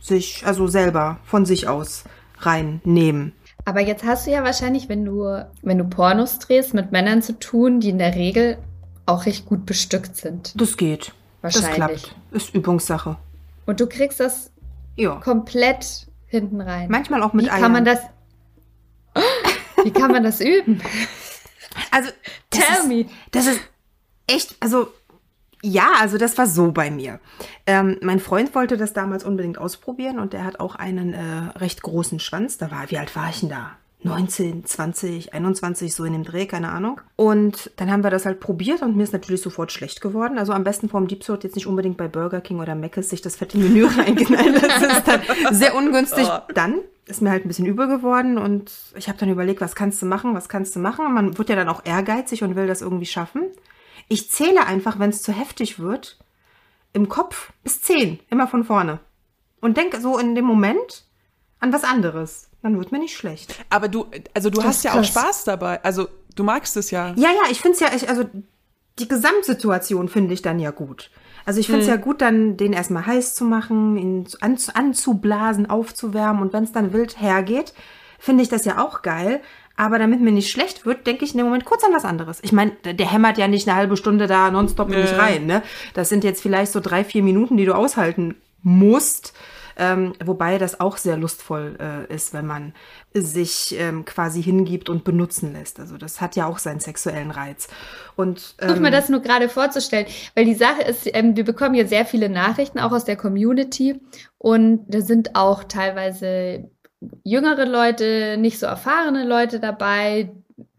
sich, 0.00 0.42
also 0.46 0.68
selber 0.68 1.18
von 1.24 1.44
sich 1.44 1.68
aus 1.68 2.04
reinnehmen. 2.38 3.32
Aber 3.66 3.82
jetzt 3.82 4.04
hast 4.04 4.26
du 4.26 4.30
ja 4.30 4.42
wahrscheinlich, 4.42 4.88
wenn 4.88 5.04
du, 5.04 5.46
wenn 5.60 5.76
du 5.76 5.84
Pornos 5.84 6.38
drehst, 6.38 6.72
mit 6.72 6.92
Männern 6.92 7.20
zu 7.20 7.38
tun, 7.38 7.80
die 7.80 7.90
in 7.90 7.98
der 7.98 8.14
Regel 8.14 8.56
auch 9.06 9.26
recht 9.26 9.46
gut 9.46 9.66
bestückt 9.66 10.16
sind. 10.16 10.52
Das 10.60 10.76
geht. 10.76 11.12
Wahrscheinlich. 11.40 11.76
Das 11.76 12.02
klappt. 12.02 12.16
Ist 12.30 12.54
Übungssache. 12.54 13.16
Und 13.66 13.80
du 13.80 13.86
kriegst 13.86 14.20
das 14.20 14.50
ja. 14.96 15.16
komplett 15.16 16.06
hinten 16.26 16.60
rein. 16.60 16.88
Manchmal 16.90 17.22
auch 17.22 17.32
mit 17.32 17.46
Wie 17.46 17.50
Eiern. 17.50 17.62
kann 17.62 17.72
man 17.72 17.84
das? 17.84 18.00
Wie 19.84 19.90
kann 19.90 20.10
man 20.12 20.22
das 20.22 20.40
üben? 20.40 20.80
Also 21.90 22.10
tell 22.50 22.80
ist, 22.80 22.88
me. 22.88 23.06
Das 23.30 23.46
ist 23.46 23.60
echt, 24.26 24.56
also 24.60 24.88
ja, 25.62 25.92
also 26.00 26.18
das 26.18 26.36
war 26.38 26.46
so 26.46 26.72
bei 26.72 26.90
mir. 26.90 27.20
Ähm, 27.66 27.98
mein 28.02 28.18
Freund 28.18 28.54
wollte 28.54 28.76
das 28.76 28.92
damals 28.92 29.24
unbedingt 29.24 29.58
ausprobieren 29.58 30.18
und 30.18 30.32
der 30.32 30.44
hat 30.44 30.58
auch 30.58 30.74
einen 30.74 31.14
äh, 31.14 31.58
recht 31.58 31.82
großen 31.82 32.18
Schwanz. 32.18 32.58
Da 32.58 32.70
war, 32.70 32.90
wie 32.90 32.98
alt 32.98 33.14
war 33.14 33.30
ich 33.30 33.40
denn 33.40 33.48
da? 33.48 33.76
19, 34.04 34.64
20, 34.64 35.34
21, 35.34 35.94
so 35.94 36.04
in 36.04 36.12
dem 36.12 36.24
Dreh, 36.24 36.46
keine 36.46 36.70
Ahnung. 36.70 37.00
Und 37.16 37.70
dann 37.76 37.90
haben 37.90 38.02
wir 38.02 38.10
das 38.10 38.26
halt 38.26 38.40
probiert 38.40 38.82
und 38.82 38.96
mir 38.96 39.04
ist 39.04 39.12
natürlich 39.12 39.42
sofort 39.42 39.70
schlecht 39.70 40.00
geworden. 40.00 40.38
Also 40.38 40.52
am 40.52 40.64
besten 40.64 40.88
vom 40.88 41.06
Deep 41.06 41.20
Throat 41.20 41.44
jetzt 41.44 41.54
nicht 41.54 41.66
unbedingt 41.66 41.96
bei 41.96 42.08
Burger 42.08 42.40
King 42.40 42.60
oder 42.60 42.74
Mc's 42.74 43.10
sich 43.10 43.22
das 43.22 43.36
fette 43.36 43.58
Menü 43.58 43.84
reinknallen. 43.96 44.54
Das 44.54 44.82
ist 44.82 45.06
dann 45.06 45.20
sehr 45.54 45.74
ungünstig. 45.74 46.26
Dann 46.54 46.80
ist 47.06 47.22
mir 47.22 47.30
halt 47.30 47.44
ein 47.44 47.48
bisschen 47.48 47.66
übel 47.66 47.88
geworden 47.88 48.38
und 48.38 48.72
ich 48.96 49.08
habe 49.08 49.18
dann 49.18 49.30
überlegt, 49.30 49.60
was 49.60 49.74
kannst 49.74 50.00
du 50.02 50.06
machen, 50.06 50.34
was 50.34 50.48
kannst 50.48 50.74
du 50.74 50.80
machen. 50.80 51.12
Man 51.12 51.38
wird 51.38 51.48
ja 51.48 51.56
dann 51.56 51.68
auch 51.68 51.84
ehrgeizig 51.84 52.42
und 52.42 52.56
will 52.56 52.66
das 52.66 52.82
irgendwie 52.82 53.06
schaffen. 53.06 53.42
Ich 54.08 54.30
zähle 54.30 54.66
einfach, 54.66 54.98
wenn 54.98 55.10
es 55.10 55.22
zu 55.22 55.32
heftig 55.32 55.78
wird, 55.78 56.18
im 56.92 57.08
Kopf 57.08 57.52
bis 57.62 57.80
zehn, 57.80 58.20
immer 58.30 58.46
von 58.48 58.64
vorne. 58.64 59.00
Und 59.60 59.76
denke 59.76 60.00
so 60.00 60.18
in 60.18 60.34
dem 60.34 60.44
Moment 60.44 61.04
an 61.62 61.72
was 61.72 61.84
anderes. 61.84 62.48
Dann 62.62 62.78
wird 62.78 62.92
mir 62.92 62.98
nicht 62.98 63.16
schlecht. 63.16 63.54
Aber 63.70 63.88
du, 63.88 64.06
also 64.34 64.50
du 64.50 64.56
Das 64.56 64.66
hast 64.66 64.84
ja 64.84 64.92
auch 64.92 64.96
krass. 64.96 65.08
Spaß 65.08 65.44
dabei. 65.44 65.82
Also 65.82 66.08
du 66.36 66.44
magst 66.44 66.76
es 66.76 66.90
ja. 66.90 67.14
Ja, 67.16 67.30
ja, 67.30 67.50
ich 67.50 67.60
finde 67.60 67.74
es 67.74 67.80
ja, 67.80 67.88
ich, 67.94 68.08
also 68.08 68.24
die 68.98 69.08
Gesamtsituation 69.08 70.08
finde 70.08 70.34
ich 70.34 70.42
dann 70.42 70.58
ja 70.58 70.70
gut. 70.70 71.10
Also 71.44 71.58
ich 71.58 71.66
finde 71.66 71.82
es 71.82 71.88
ja 71.88 71.96
gut, 71.96 72.20
dann 72.20 72.56
den 72.56 72.72
erstmal 72.72 73.06
heiß 73.06 73.34
zu 73.34 73.44
machen, 73.44 73.96
ihn 73.96 74.26
an, 74.40 74.58
anzublasen, 74.74 75.68
aufzuwärmen 75.68 76.42
und 76.42 76.52
wenn 76.52 76.64
es 76.64 76.72
dann 76.72 76.92
wild 76.92 77.20
hergeht, 77.20 77.74
finde 78.18 78.44
ich 78.44 78.48
das 78.48 78.64
ja 78.64 78.84
auch 78.84 79.02
geil. 79.02 79.40
Aber 79.76 79.98
damit 79.98 80.20
mir 80.20 80.30
nicht 80.30 80.50
schlecht 80.50 80.84
wird, 80.84 81.06
denke 81.06 81.24
ich 81.24 81.32
in 81.32 81.38
dem 81.38 81.46
Moment 81.46 81.64
kurz 81.64 81.82
an 81.82 81.94
was 81.94 82.04
anderes. 82.04 82.38
Ich 82.42 82.52
meine, 82.52 82.72
der 82.84 83.10
hämmert 83.10 83.38
ja 83.38 83.48
nicht 83.48 83.66
eine 83.66 83.76
halbe 83.76 83.96
Stunde 83.96 84.26
da 84.26 84.50
nonstop 84.50 84.92
in 84.92 85.00
mich 85.00 85.16
rein. 85.16 85.46
Ne? 85.46 85.62
Das 85.94 86.08
sind 86.10 86.22
jetzt 86.22 86.42
vielleicht 86.42 86.70
so 86.70 86.78
drei, 86.78 87.02
vier 87.04 87.22
Minuten, 87.22 87.56
die 87.56 87.64
du 87.64 87.74
aushalten 87.74 88.36
musst. 88.62 89.32
Ähm, 89.76 90.14
wobei 90.24 90.58
das 90.58 90.80
auch 90.80 90.96
sehr 90.96 91.16
lustvoll 91.16 91.76
äh, 91.80 92.14
ist, 92.14 92.32
wenn 92.32 92.46
man 92.46 92.74
sich 93.12 93.76
ähm, 93.78 94.04
quasi 94.04 94.42
hingibt 94.42 94.88
und 94.88 95.04
benutzen 95.04 95.52
lässt. 95.52 95.80
Also 95.80 95.96
das 95.96 96.20
hat 96.20 96.36
ja 96.36 96.46
auch 96.46 96.58
seinen 96.58 96.80
sexuellen 96.80 97.30
Reiz. 97.30 97.68
Und 98.16 98.54
ähm, 98.60 98.82
mir 98.82 98.90
das 98.90 99.08
nur 99.08 99.20
gerade 99.20 99.48
vorzustellen, 99.48 100.06
weil 100.34 100.44
die 100.44 100.54
Sache 100.54 100.82
ist, 100.82 101.08
ähm, 101.12 101.36
wir 101.36 101.44
bekommen 101.44 101.74
hier 101.74 101.88
sehr 101.88 102.06
viele 102.06 102.28
Nachrichten, 102.28 102.78
auch 102.78 102.92
aus 102.92 103.04
der 103.04 103.16
Community. 103.16 104.00
Und 104.38 104.84
da 104.88 105.00
sind 105.00 105.34
auch 105.36 105.64
teilweise 105.64 106.70
jüngere 107.24 107.66
Leute, 107.66 108.36
nicht 108.38 108.58
so 108.58 108.66
erfahrene 108.66 109.24
Leute 109.24 109.60
dabei, 109.60 110.32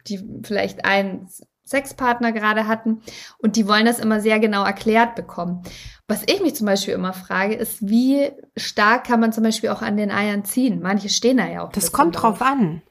die 0.07 0.19
vielleicht 0.43 0.85
einen 0.85 1.27
Sexpartner 1.65 2.31
gerade 2.31 2.67
hatten. 2.67 3.01
Und 3.37 3.55
die 3.55 3.67
wollen 3.67 3.85
das 3.85 3.99
immer 3.99 4.19
sehr 4.19 4.39
genau 4.39 4.63
erklärt 4.63 5.15
bekommen. 5.15 5.63
Was 6.07 6.23
ich 6.27 6.41
mich 6.41 6.55
zum 6.55 6.67
Beispiel 6.67 6.93
immer 6.93 7.13
frage, 7.13 7.55
ist, 7.55 7.87
wie 7.87 8.29
stark 8.57 9.05
kann 9.05 9.21
man 9.21 9.31
zum 9.31 9.43
Beispiel 9.43 9.69
auch 9.69 9.81
an 9.81 9.95
den 9.95 10.11
Eiern 10.11 10.43
ziehen? 10.43 10.81
Manche 10.81 11.09
stehen 11.09 11.37
da 11.37 11.47
ja 11.47 11.63
auch. 11.65 11.71
Das 11.71 11.93
kommt 11.93 12.21
drauf 12.21 12.41
an. 12.41 12.81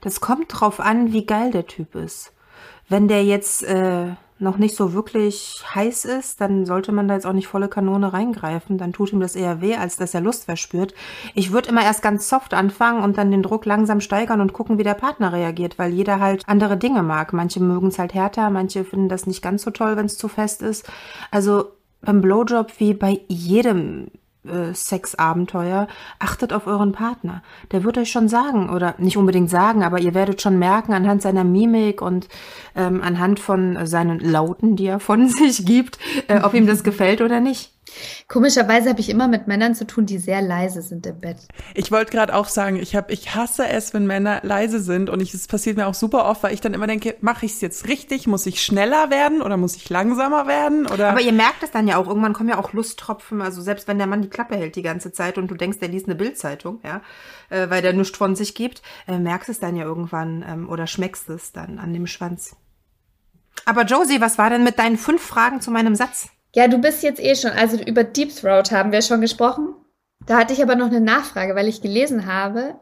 Das 0.00 0.20
kommt 0.20 0.46
drauf 0.48 0.80
an, 0.80 1.12
wie 1.12 1.26
geil 1.26 1.50
der 1.50 1.66
Typ 1.66 1.94
ist. 1.94 2.32
Wenn 2.88 3.08
der 3.08 3.24
jetzt 3.24 3.62
äh, 3.62 4.14
noch 4.38 4.58
nicht 4.58 4.74
so 4.74 4.92
wirklich 4.92 5.62
heiß 5.74 6.04
ist, 6.06 6.40
dann 6.40 6.66
sollte 6.66 6.92
man 6.92 7.08
da 7.08 7.14
jetzt 7.14 7.26
auch 7.26 7.32
nicht 7.32 7.46
volle 7.46 7.68
Kanone 7.68 8.12
reingreifen. 8.12 8.78
Dann 8.78 8.92
tut 8.92 9.12
ihm 9.12 9.20
das 9.20 9.36
eher 9.36 9.60
weh, 9.60 9.76
als 9.76 9.96
dass 9.96 10.14
er 10.14 10.20
Lust 10.20 10.46
verspürt. 10.46 10.94
Ich 11.34 11.52
würde 11.52 11.68
immer 11.68 11.84
erst 11.84 12.02
ganz 12.02 12.28
soft 12.28 12.52
anfangen 12.54 13.04
und 13.04 13.18
dann 13.18 13.30
den 13.30 13.42
Druck 13.42 13.64
langsam 13.66 14.00
steigern 14.00 14.40
und 14.40 14.52
gucken, 14.52 14.78
wie 14.78 14.82
der 14.82 14.94
Partner 14.94 15.32
reagiert, 15.32 15.78
weil 15.78 15.92
jeder 15.92 16.20
halt 16.20 16.42
andere 16.48 16.76
Dinge 16.76 17.02
mag. 17.02 17.32
Manche 17.32 17.60
mögen 17.60 17.88
es 17.88 17.98
halt 17.98 18.14
härter, 18.14 18.50
manche 18.50 18.84
finden 18.84 19.08
das 19.08 19.26
nicht 19.26 19.42
ganz 19.42 19.62
so 19.62 19.70
toll, 19.70 19.96
wenn 19.96 20.06
es 20.06 20.18
zu 20.18 20.28
fest 20.28 20.62
ist. 20.62 20.90
Also 21.30 21.70
beim 22.02 22.20
Blowjob 22.20 22.72
wie 22.78 22.94
bei 22.94 23.20
jedem 23.28 24.08
äh, 24.44 24.74
Sexabenteuer, 24.74 25.86
achtet 26.18 26.52
auf 26.52 26.66
euren 26.66 26.92
Partner. 26.92 27.42
Der 27.70 27.84
wird 27.84 27.96
euch 27.96 28.10
schon 28.10 28.28
sagen, 28.28 28.70
oder 28.70 28.94
nicht 28.98 29.16
unbedingt 29.16 29.50
sagen, 29.50 29.84
aber 29.84 30.00
ihr 30.00 30.14
werdet 30.14 30.42
schon 30.42 30.58
merken 30.58 30.92
anhand 30.92 31.22
seiner 31.22 31.44
Mimik 31.44 32.02
und 32.02 32.28
ähm, 32.74 33.02
anhand 33.02 33.38
von 33.38 33.86
seinen 33.86 34.18
Lauten, 34.18 34.74
die 34.76 34.86
er 34.86 35.00
von 35.00 35.28
sich 35.28 35.64
gibt, 35.64 35.98
äh, 36.28 36.40
ob 36.42 36.54
ihm 36.54 36.66
das 36.66 36.82
gefällt 36.82 37.20
oder 37.20 37.40
nicht. 37.40 37.71
Komischerweise 38.28 38.88
habe 38.88 39.00
ich 39.00 39.08
immer 39.08 39.28
mit 39.28 39.46
Männern 39.46 39.74
zu 39.74 39.86
tun, 39.86 40.06
die 40.06 40.18
sehr 40.18 40.42
leise 40.42 40.82
sind 40.82 41.06
im 41.06 41.20
Bett. 41.20 41.36
Ich 41.74 41.90
wollte 41.90 42.12
gerade 42.12 42.34
auch 42.34 42.48
sagen, 42.48 42.76
ich 42.76 42.96
hab, 42.96 43.10
ich 43.10 43.34
hasse 43.34 43.68
es, 43.68 43.94
wenn 43.94 44.06
Männer 44.06 44.40
leise 44.42 44.80
sind 44.80 45.10
und 45.10 45.20
ich, 45.20 45.34
es 45.34 45.46
passiert 45.46 45.76
mir 45.76 45.86
auch 45.86 45.94
super 45.94 46.24
oft, 46.24 46.42
weil 46.42 46.54
ich 46.54 46.60
dann 46.60 46.74
immer 46.74 46.86
denke, 46.86 47.16
mache 47.20 47.46
ich 47.46 47.52
es 47.52 47.60
jetzt 47.60 47.88
richtig? 47.88 48.26
Muss 48.26 48.46
ich 48.46 48.62
schneller 48.62 49.10
werden 49.10 49.42
oder 49.42 49.56
muss 49.56 49.76
ich 49.76 49.88
langsamer 49.90 50.46
werden? 50.46 50.86
Oder 50.86 51.10
Aber 51.10 51.20
ihr 51.20 51.32
merkt 51.32 51.62
es 51.62 51.70
dann 51.70 51.88
ja 51.88 51.96
auch, 51.96 52.06
irgendwann 52.06 52.32
kommen 52.32 52.48
ja 52.48 52.58
auch 52.58 52.72
Lusttropfen, 52.72 53.42
also 53.42 53.60
selbst 53.60 53.88
wenn 53.88 53.98
der 53.98 54.06
Mann 54.06 54.22
die 54.22 54.30
Klappe 54.30 54.56
hält 54.56 54.76
die 54.76 54.82
ganze 54.82 55.12
Zeit 55.12 55.38
und 55.38 55.48
du 55.48 55.54
denkst, 55.54 55.78
der 55.78 55.88
liest 55.88 56.06
eine 56.06 56.14
Bildzeitung, 56.14 56.80
ja, 56.84 57.02
äh, 57.50 57.68
weil 57.70 57.82
der 57.82 57.92
nichts 57.92 58.16
von 58.16 58.36
sich 58.36 58.54
gibt, 58.54 58.82
äh, 59.06 59.18
merkst 59.18 59.48
es 59.48 59.60
dann 59.60 59.76
ja 59.76 59.84
irgendwann 59.84 60.44
ähm, 60.46 60.68
oder 60.68 60.86
schmeckst 60.86 61.28
es 61.30 61.52
dann 61.52 61.78
an 61.78 61.92
dem 61.92 62.06
Schwanz. 62.06 62.56
Aber 63.64 63.84
Josie, 63.84 64.20
was 64.20 64.38
war 64.38 64.50
denn 64.50 64.64
mit 64.64 64.78
deinen 64.78 64.98
fünf 64.98 65.22
Fragen 65.22 65.60
zu 65.60 65.70
meinem 65.70 65.94
Satz? 65.94 66.28
Ja, 66.54 66.68
du 66.68 66.78
bist 66.78 67.02
jetzt 67.02 67.20
eh 67.20 67.34
schon, 67.34 67.50
also 67.52 67.78
über 67.82 68.04
Deep 68.04 68.34
Throat 68.34 68.70
haben 68.72 68.92
wir 68.92 69.02
schon 69.02 69.20
gesprochen. 69.20 69.74
Da 70.26 70.38
hatte 70.38 70.52
ich 70.52 70.62
aber 70.62 70.76
noch 70.76 70.86
eine 70.86 71.00
Nachfrage, 71.00 71.54
weil 71.54 71.66
ich 71.68 71.80
gelesen 71.82 72.26
habe 72.26 72.76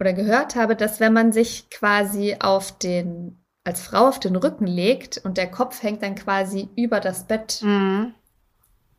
oder 0.00 0.12
gehört 0.12 0.56
habe, 0.56 0.74
dass 0.74 0.98
wenn 1.00 1.12
man 1.12 1.30
sich 1.32 1.68
quasi 1.70 2.36
auf 2.40 2.76
den, 2.78 3.44
als 3.64 3.82
Frau 3.82 4.08
auf 4.08 4.18
den 4.20 4.36
Rücken 4.36 4.66
legt 4.66 5.18
und 5.18 5.36
der 5.36 5.50
Kopf 5.50 5.82
hängt 5.82 6.02
dann 6.02 6.14
quasi 6.14 6.68
über 6.76 6.98
das 7.00 7.26
Bett 7.26 7.60
Mhm. 7.62 8.14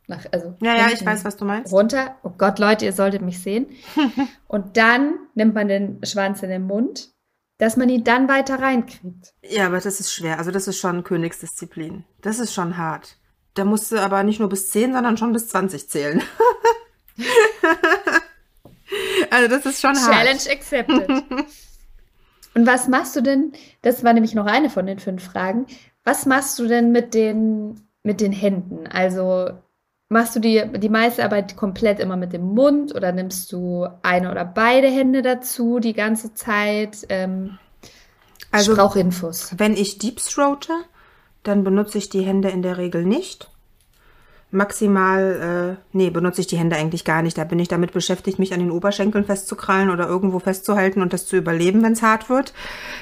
nach, 0.08 0.26
also 0.32 0.56
Ja, 0.62 0.76
ja, 0.78 0.88
ich 0.94 1.04
weiß, 1.06 1.26
was 1.26 1.36
du 1.38 1.46
meinst. 1.46 1.74
runter. 1.74 2.16
Oh 2.24 2.30
Gott, 2.38 2.60
Leute, 2.60 2.86
ihr 2.86 2.94
solltet 2.94 3.24
mich 3.24 3.42
sehen. 3.42 3.66
und 4.48 4.78
dann 4.78 5.16
nimmt 5.34 5.56
man 5.56 5.68
den 5.68 6.00
Schwanz 6.06 6.44
in 6.44 6.50
den 6.50 6.64
Mund, 6.68 7.10
dass 7.58 7.76
man 7.76 7.90
ihn 7.90 8.04
dann 8.04 8.30
weiter 8.30 8.60
reinkriegt. 8.62 9.34
Ja, 9.44 9.66
aber 9.66 9.80
das 9.80 10.00
ist 10.00 10.14
schwer. 10.14 10.38
Also 10.38 10.52
das 10.52 10.68
ist 10.68 10.78
schon 10.80 11.04
Königsdisziplin. 11.04 12.06
Das 12.22 12.40
ist 12.40 12.54
schon 12.54 12.78
hart. 12.78 13.18
Da 13.54 13.66
musst 13.66 13.92
du 13.92 13.98
aber 14.02 14.24
nicht 14.24 14.40
nur 14.40 14.50
bis 14.50 14.70
10, 14.70 14.94
sondern 14.94 15.18
schon 15.18 15.34
bis 15.34 15.50
20 15.50 15.90
zählen. 15.90 16.22
also 19.30 19.48
das 19.48 19.66
ist 19.66 19.82
schon 19.82 19.96
hart. 19.96 20.12
Challenge 20.14 20.42
accepted. 20.52 21.10
Und 22.54 22.68
was 22.68 22.88
machst 22.88 23.16
du 23.16 23.22
denn? 23.22 23.54
Das 23.82 24.04
war 24.04 24.14
nämlich 24.14 24.34
noch 24.36 24.46
eine 24.46 24.70
von 24.70 24.86
den 24.86 25.00
fünf 25.00 25.24
Fragen. 25.24 25.68
Was 26.04 26.26
machst 26.26 26.60
du 26.60 26.68
denn 26.68 26.92
mit 26.92 27.14
den, 27.14 27.88
mit 28.04 28.20
den 28.20 28.34
Händen? 28.34 28.88
Also 28.88 29.52
machst 30.10 30.36
du 30.36 30.40
die, 30.42 30.62
die 30.78 30.90
meiste 30.90 31.24
Arbeit 31.24 31.56
komplett 31.56 32.00
immer 32.00 32.18
mit 32.18 32.34
dem 32.34 32.42
Mund 32.54 32.94
oder 32.94 33.14
nimmst 33.14 33.52
du 33.54 33.88
eine 34.02 34.32
oder 34.32 34.44
beide 34.44 34.88
Hände 34.90 35.22
dazu 35.22 35.80
die 35.80 35.94
ganze 35.94 36.34
Zeit? 36.34 37.06
Ähm, 37.08 37.58
Also 38.52 38.74
ich 38.74 38.78
brauche 38.78 39.00
Infos. 39.00 39.54
wenn 39.58 39.74
ich 39.74 39.98
Deep 39.98 40.18
Throate, 40.18 40.74
dann 41.44 41.64
benutze 41.64 41.98
ich 41.98 42.10
die 42.10 42.22
Hände 42.22 42.50
in 42.50 42.62
der 42.62 42.78
Regel 42.78 43.06
nicht. 43.06 43.50
Maximal, 44.52 45.78
äh, 45.80 45.82
nee, 45.94 46.10
benutze 46.10 46.42
ich 46.42 46.48
die 46.48 46.58
Hände 46.58 46.76
eigentlich 46.76 47.06
gar 47.06 47.22
nicht. 47.22 47.38
Da 47.38 47.46
bin 47.46 47.60
ich 47.60 47.70
damit 47.70 47.94
beschäftigt, 47.94 48.38
mich 48.38 48.54
an 48.54 48.60
den 48.60 48.72
Oberschenkeln 48.72 49.24
festzukrallen 49.24 49.90
oder 49.90 50.08
irgendwo 50.08 50.40
festzuhalten 50.40 51.02
und 51.02 51.14
das 51.14 51.26
zu 51.26 51.38
überleben, 51.38 51.82
wenn 51.84 51.94
es 51.94 52.02
hart 52.02 52.30
wird. 52.30 52.54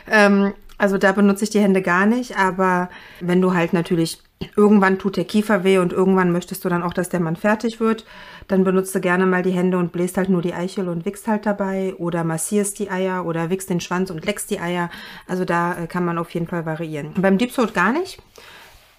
Ähm, 0.10 0.53
also 0.79 0.98
da 0.98 1.12
benutze 1.12 1.43
ich 1.43 1.50
die 1.51 1.59
Hände 1.59 1.83
gar 1.83 2.07
nicht. 2.07 2.38
Aber 2.38 2.89
wenn 3.19 3.41
du 3.41 3.53
halt 3.53 3.74
natürlich, 3.74 4.19
irgendwann 4.55 4.98
tut 4.98 5.17
der 5.17 5.25
Kiefer 5.25 5.63
weh 5.63 5.77
und 5.77 5.91
irgendwann 5.93 6.31
möchtest 6.31 6.63
du 6.63 6.69
dann 6.69 6.81
auch, 6.81 6.93
dass 6.93 7.09
der 7.09 7.19
Mann 7.19 7.36
fertig 7.36 7.79
wird, 7.81 8.05
dann 8.48 8.63
benutzt 8.63 8.95
du 8.95 9.01
gerne 9.01 9.25
mal 9.25 9.43
die 9.43 9.51
Hände 9.51 9.77
und 9.77 9.91
bläst 9.91 10.17
halt 10.17 10.29
nur 10.29 10.41
die 10.41 10.53
Eichel 10.53 10.88
und 10.88 11.05
wickst 11.05 11.27
halt 11.27 11.45
dabei 11.45 11.93
oder 11.98 12.24
massierst 12.24 12.79
die 12.79 12.89
Eier 12.89 13.25
oder 13.25 13.50
wickst 13.50 13.69
den 13.69 13.81
Schwanz 13.81 14.09
und 14.09 14.25
leckst 14.25 14.50
die 14.50 14.62
Eier. 14.62 14.89
Also 15.27 15.43
da 15.43 15.77
äh, 15.77 15.88
kann 15.88 16.05
man 16.05 16.17
auf 16.17 16.31
jeden 16.31 16.48
Fall 16.48 16.65
variieren. 16.65 17.13
Beim 17.17 17.38
Deep 17.38 17.53
Throat 17.53 17.74
gar 17.74 17.91
nicht. 17.91 18.17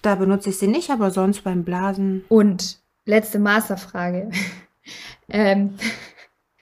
Da 0.03 0.15
benutze 0.15 0.51
ich 0.51 0.59
sie 0.59 0.67
nicht, 0.67 0.91
aber 0.91 1.09
sonst 1.09 1.43
beim 1.43 1.63
Blasen. 1.63 2.23
Und 2.29 2.79
letzte 3.05 3.39
Masterfrage. 3.39 4.29
ähm, 5.29 5.73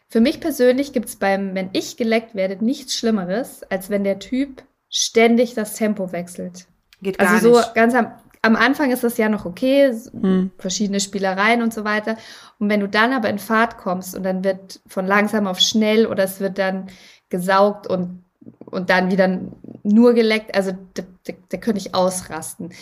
für 0.07 0.21
mich 0.21 0.39
persönlich 0.39 0.93
gibt 0.93 1.09
es 1.09 1.17
beim, 1.17 1.55
wenn 1.55 1.69
ich 1.73 1.97
geleckt 1.97 2.35
werde, 2.35 2.63
nichts 2.63 2.95
Schlimmeres, 2.95 3.63
als 3.63 3.89
wenn 3.89 4.05
der 4.05 4.19
Typ 4.19 4.63
ständig 4.89 5.53
das 5.53 5.73
Tempo 5.75 6.11
wechselt. 6.11 6.65
Geht 7.01 7.17
gar 7.17 7.29
Also 7.29 7.53
so 7.53 7.57
nicht. 7.59 7.75
ganz 7.75 7.93
am, 7.95 8.11
am 8.41 8.55
Anfang 8.55 8.91
ist 8.91 9.03
das 9.03 9.17
ja 9.17 9.29
noch 9.29 9.45
okay, 9.45 9.93
Hm. 10.11 10.51
verschiedene 10.57 10.99
Spielereien 10.99 11.61
und 11.61 11.73
so 11.73 11.83
weiter. 11.83 12.17
Und 12.59 12.69
wenn 12.69 12.79
du 12.79 12.87
dann 12.87 13.13
aber 13.13 13.29
in 13.29 13.39
Fahrt 13.39 13.77
kommst 13.77 14.15
und 14.15 14.23
dann 14.23 14.43
wird 14.43 14.79
von 14.87 15.05
langsam 15.05 15.47
auf 15.47 15.59
schnell 15.59 16.05
oder 16.07 16.23
es 16.23 16.39
wird 16.39 16.57
dann 16.57 16.87
gesaugt 17.29 17.87
und, 17.87 18.23
und 18.65 18.89
dann 18.89 19.11
wieder 19.11 19.39
nur 19.83 20.13
geleckt, 20.13 20.55
also 20.55 20.71
da, 20.93 21.03
da, 21.25 21.33
da 21.49 21.57
könnte 21.57 21.79
ich 21.79 21.93
ausrasten. 21.95 22.73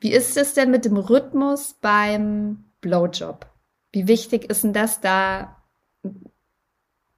Wie 0.00 0.12
ist 0.12 0.36
es 0.36 0.54
denn 0.54 0.70
mit 0.70 0.84
dem 0.84 0.96
Rhythmus 0.96 1.74
beim 1.80 2.64
Blowjob? 2.80 3.46
Wie 3.92 4.08
wichtig 4.08 4.50
ist 4.50 4.64
denn 4.64 4.72
das 4.72 5.00
da, 5.00 5.61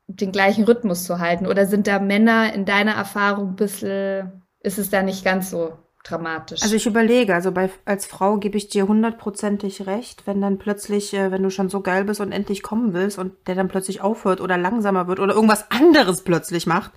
den 0.06 0.32
gleichen 0.32 0.64
Rhythmus 0.64 1.04
zu 1.04 1.18
halten? 1.18 1.46
Oder 1.46 1.66
sind 1.66 1.86
da 1.86 1.98
Männer 1.98 2.52
in 2.52 2.64
deiner 2.64 2.92
Erfahrung 2.92 3.50
ein 3.50 3.56
bisschen, 3.56 4.42
ist 4.60 4.78
es 4.78 4.90
da 4.90 5.02
nicht 5.02 5.24
ganz 5.24 5.50
so 5.50 5.72
dramatisch. 6.04 6.62
Also 6.62 6.76
ich 6.76 6.86
überlege, 6.86 7.34
also 7.34 7.50
bei, 7.50 7.70
als 7.84 8.06
Frau 8.06 8.36
gebe 8.36 8.56
ich 8.56 8.68
dir 8.68 8.86
hundertprozentig 8.86 9.86
recht, 9.86 10.26
wenn 10.26 10.40
dann 10.40 10.58
plötzlich, 10.58 11.12
äh, 11.14 11.30
wenn 11.32 11.42
du 11.42 11.50
schon 11.50 11.70
so 11.70 11.80
geil 11.80 12.04
bist 12.04 12.20
und 12.20 12.30
endlich 12.30 12.62
kommen 12.62 12.92
willst 12.92 13.18
und 13.18 13.32
der 13.46 13.54
dann 13.54 13.68
plötzlich 13.68 14.02
aufhört 14.02 14.40
oder 14.40 14.56
langsamer 14.56 15.08
wird 15.08 15.18
oder 15.18 15.34
irgendwas 15.34 15.70
anderes 15.70 16.22
plötzlich 16.22 16.66
macht, 16.66 16.92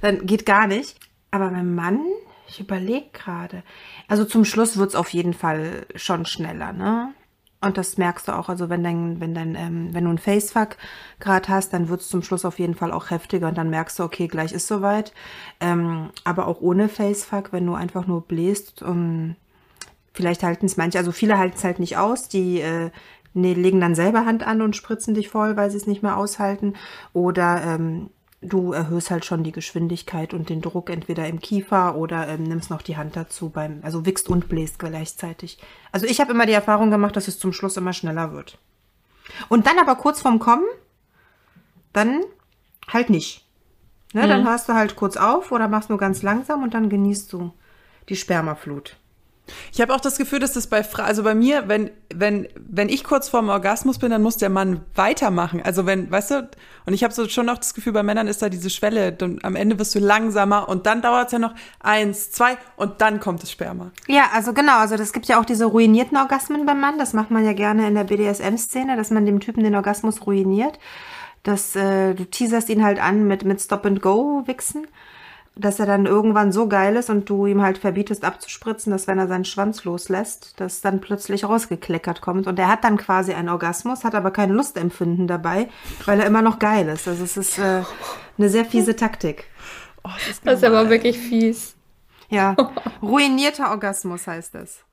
dann 0.00 0.26
geht 0.26 0.46
gar 0.46 0.66
nicht. 0.66 0.98
Aber 1.30 1.50
beim 1.50 1.74
Mann, 1.74 2.00
ich 2.48 2.60
überlege 2.60 3.08
gerade. 3.12 3.62
Also 4.08 4.24
zum 4.24 4.44
Schluss 4.44 4.76
wird's 4.76 4.94
auf 4.94 5.10
jeden 5.10 5.34
Fall 5.34 5.86
schon 5.94 6.24
schneller, 6.24 6.72
ne? 6.72 7.12
Und 7.60 7.78
das 7.78 7.96
merkst 7.96 8.28
du 8.28 8.32
auch, 8.32 8.48
also 8.48 8.68
wenn 8.68 8.84
dein, 8.84 9.20
wenn 9.20 9.34
dein, 9.34 9.54
ähm, 9.54 9.88
wenn 9.92 10.04
du 10.04 10.10
einen 10.10 10.18
Facefuck 10.18 10.76
gerade 11.20 11.48
hast, 11.48 11.72
dann 11.72 11.88
wird's 11.88 12.08
zum 12.08 12.22
Schluss 12.22 12.44
auf 12.44 12.58
jeden 12.58 12.74
Fall 12.74 12.92
auch 12.92 13.10
heftiger 13.10 13.48
und 13.48 13.56
dann 13.56 13.70
merkst 13.70 13.98
du, 13.98 14.04
okay, 14.04 14.28
gleich 14.28 14.52
ist 14.52 14.66
soweit. 14.66 15.12
Ähm, 15.60 16.10
aber 16.24 16.46
auch 16.48 16.60
ohne 16.60 16.88
Facefuck, 16.88 17.52
wenn 17.52 17.66
du 17.66 17.74
einfach 17.74 18.06
nur 18.06 18.20
bläst, 18.22 18.82
um, 18.82 19.36
vielleicht 20.12 20.42
halten 20.42 20.66
es 20.66 20.76
manche, 20.76 20.98
also 20.98 21.12
viele 21.12 21.38
halten 21.38 21.56
es 21.56 21.64
halt 21.64 21.78
nicht 21.78 21.96
aus, 21.96 22.28
die 22.28 22.60
äh, 22.60 22.90
nee, 23.36 23.54
legen 23.54 23.80
dann 23.80 23.94
selber 23.94 24.24
Hand 24.26 24.46
an 24.46 24.62
und 24.62 24.74
spritzen 24.74 25.14
dich 25.14 25.28
voll, 25.28 25.56
weil 25.56 25.70
sie 25.70 25.76
es 25.76 25.86
nicht 25.86 26.02
mehr 26.02 26.16
aushalten. 26.16 26.74
Oder 27.12 27.62
ähm, 27.62 28.10
du 28.48 28.72
erhöhst 28.72 29.10
halt 29.10 29.24
schon 29.24 29.42
die 29.42 29.52
Geschwindigkeit 29.52 30.34
und 30.34 30.48
den 30.48 30.60
Druck 30.62 30.90
entweder 30.90 31.26
im 31.28 31.40
Kiefer 31.40 31.96
oder 31.96 32.28
ähm, 32.28 32.44
nimmst 32.44 32.70
noch 32.70 32.82
die 32.82 32.96
Hand 32.96 33.16
dazu 33.16 33.50
beim, 33.50 33.80
also 33.82 34.06
wickst 34.06 34.28
und 34.28 34.48
bläst 34.48 34.78
gleichzeitig. 34.78 35.58
Also 35.92 36.06
ich 36.06 36.20
habe 36.20 36.32
immer 36.32 36.46
die 36.46 36.52
Erfahrung 36.52 36.90
gemacht, 36.90 37.16
dass 37.16 37.28
es 37.28 37.38
zum 37.38 37.52
Schluss 37.52 37.76
immer 37.76 37.92
schneller 37.92 38.32
wird. 38.32 38.58
Und 39.48 39.66
dann 39.66 39.78
aber 39.78 39.96
kurz 39.96 40.20
vorm 40.20 40.38
Kommen, 40.38 40.64
dann 41.92 42.22
halt 42.88 43.10
nicht. 43.10 43.46
Ne, 44.12 44.22
mhm. 44.24 44.28
Dann 44.28 44.48
hörst 44.48 44.68
du 44.68 44.74
halt 44.74 44.96
kurz 44.96 45.16
auf 45.16 45.52
oder 45.52 45.68
machst 45.68 45.90
nur 45.90 45.98
ganz 45.98 46.22
langsam 46.22 46.62
und 46.62 46.74
dann 46.74 46.88
genießt 46.88 47.32
du 47.32 47.52
die 48.08 48.16
Spermaflut. 48.16 48.96
Ich 49.72 49.80
habe 49.80 49.94
auch 49.94 50.00
das 50.00 50.18
Gefühl, 50.18 50.38
dass 50.38 50.52
das 50.52 50.66
bei 50.66 50.82
Fra 50.82 51.04
also 51.04 51.22
bei 51.22 51.34
mir, 51.34 51.68
wenn 51.68 51.90
wenn 52.14 52.48
wenn 52.56 52.88
ich 52.88 53.04
kurz 53.04 53.28
vorm 53.28 53.48
Orgasmus 53.48 53.98
bin, 53.98 54.10
dann 54.10 54.22
muss 54.22 54.36
der 54.36 54.48
Mann 54.48 54.80
weitermachen. 54.94 55.62
Also 55.62 55.86
wenn, 55.86 56.10
weißt 56.10 56.30
du, 56.32 56.50
und 56.86 56.92
ich 56.92 57.04
habe 57.04 57.14
so 57.14 57.28
schon 57.28 57.46
noch 57.46 57.58
das 57.58 57.74
Gefühl, 57.74 57.92
bei 57.92 58.02
Männern 58.02 58.26
ist 58.26 58.42
da 58.42 58.48
diese 58.48 58.70
Schwelle, 58.70 59.12
dann 59.12 59.38
am 59.42 59.56
Ende 59.56 59.78
wirst 59.78 59.94
du 59.94 59.98
langsamer 59.98 60.68
und 60.68 60.86
dann 60.86 61.02
dauert 61.02 61.26
es 61.26 61.32
ja 61.32 61.38
noch 61.38 61.54
eins, 61.80 62.30
zwei 62.30 62.56
und 62.76 63.00
dann 63.00 63.20
kommt 63.20 63.42
das 63.42 63.50
Sperma. 63.50 63.90
Ja, 64.08 64.30
also 64.32 64.52
genau, 64.52 64.78
also 64.78 64.96
das 64.96 65.12
gibt 65.12 65.26
ja 65.26 65.40
auch 65.40 65.44
diese 65.44 65.66
ruinierten 65.66 66.16
Orgasmen 66.16 66.66
beim 66.66 66.80
Mann. 66.80 66.98
Das 66.98 67.12
macht 67.12 67.30
man 67.30 67.44
ja 67.44 67.52
gerne 67.52 67.86
in 67.86 67.94
der 67.94 68.04
BDSM-Szene, 68.04 68.96
dass 68.96 69.10
man 69.10 69.26
dem 69.26 69.40
Typen 69.40 69.62
den 69.62 69.74
Orgasmus 69.74 70.26
ruiniert. 70.26 70.78
Das, 71.42 71.76
äh, 71.76 72.14
du 72.14 72.24
teaserst 72.24 72.68
ihn 72.68 72.82
halt 72.82 73.00
an 73.00 73.28
mit 73.28 73.44
mit 73.44 73.60
Stop 73.60 73.86
and 73.86 74.02
Go 74.02 74.42
Wichsen 74.46 74.86
dass 75.58 75.80
er 75.80 75.86
dann 75.86 76.04
irgendwann 76.04 76.52
so 76.52 76.68
geil 76.68 76.96
ist 76.96 77.08
und 77.08 77.30
du 77.30 77.46
ihm 77.46 77.62
halt 77.62 77.78
verbietest 77.78 78.24
abzuspritzen, 78.24 78.92
dass 78.92 79.06
wenn 79.06 79.18
er 79.18 79.26
seinen 79.26 79.46
Schwanz 79.46 79.84
loslässt, 79.84 80.52
das 80.58 80.82
dann 80.82 81.00
plötzlich 81.00 81.44
rausgekleckert 81.44 82.20
kommt. 82.20 82.46
Und 82.46 82.58
er 82.58 82.68
hat 82.68 82.84
dann 82.84 82.98
quasi 82.98 83.32
einen 83.32 83.48
Orgasmus, 83.48 84.04
hat 84.04 84.14
aber 84.14 84.30
kein 84.30 84.50
Lustempfinden 84.50 85.26
dabei, 85.26 85.68
weil 86.04 86.20
er 86.20 86.26
immer 86.26 86.42
noch 86.42 86.58
geil 86.58 86.88
ist. 86.88 87.08
Also 87.08 87.24
es 87.24 87.38
ist 87.38 87.58
äh, 87.58 87.82
eine 88.36 88.50
sehr 88.50 88.66
fiese 88.66 88.96
Taktik. 88.96 89.44
Oh, 90.04 90.10
das, 90.14 90.28
ist, 90.28 90.46
das 90.46 90.58
ist 90.58 90.64
aber 90.64 90.90
wirklich 90.90 91.18
fies. 91.18 91.74
Ja, 92.28 92.54
ruinierter 93.02 93.70
Orgasmus 93.70 94.26
heißt 94.26 94.54
es. 94.56 94.84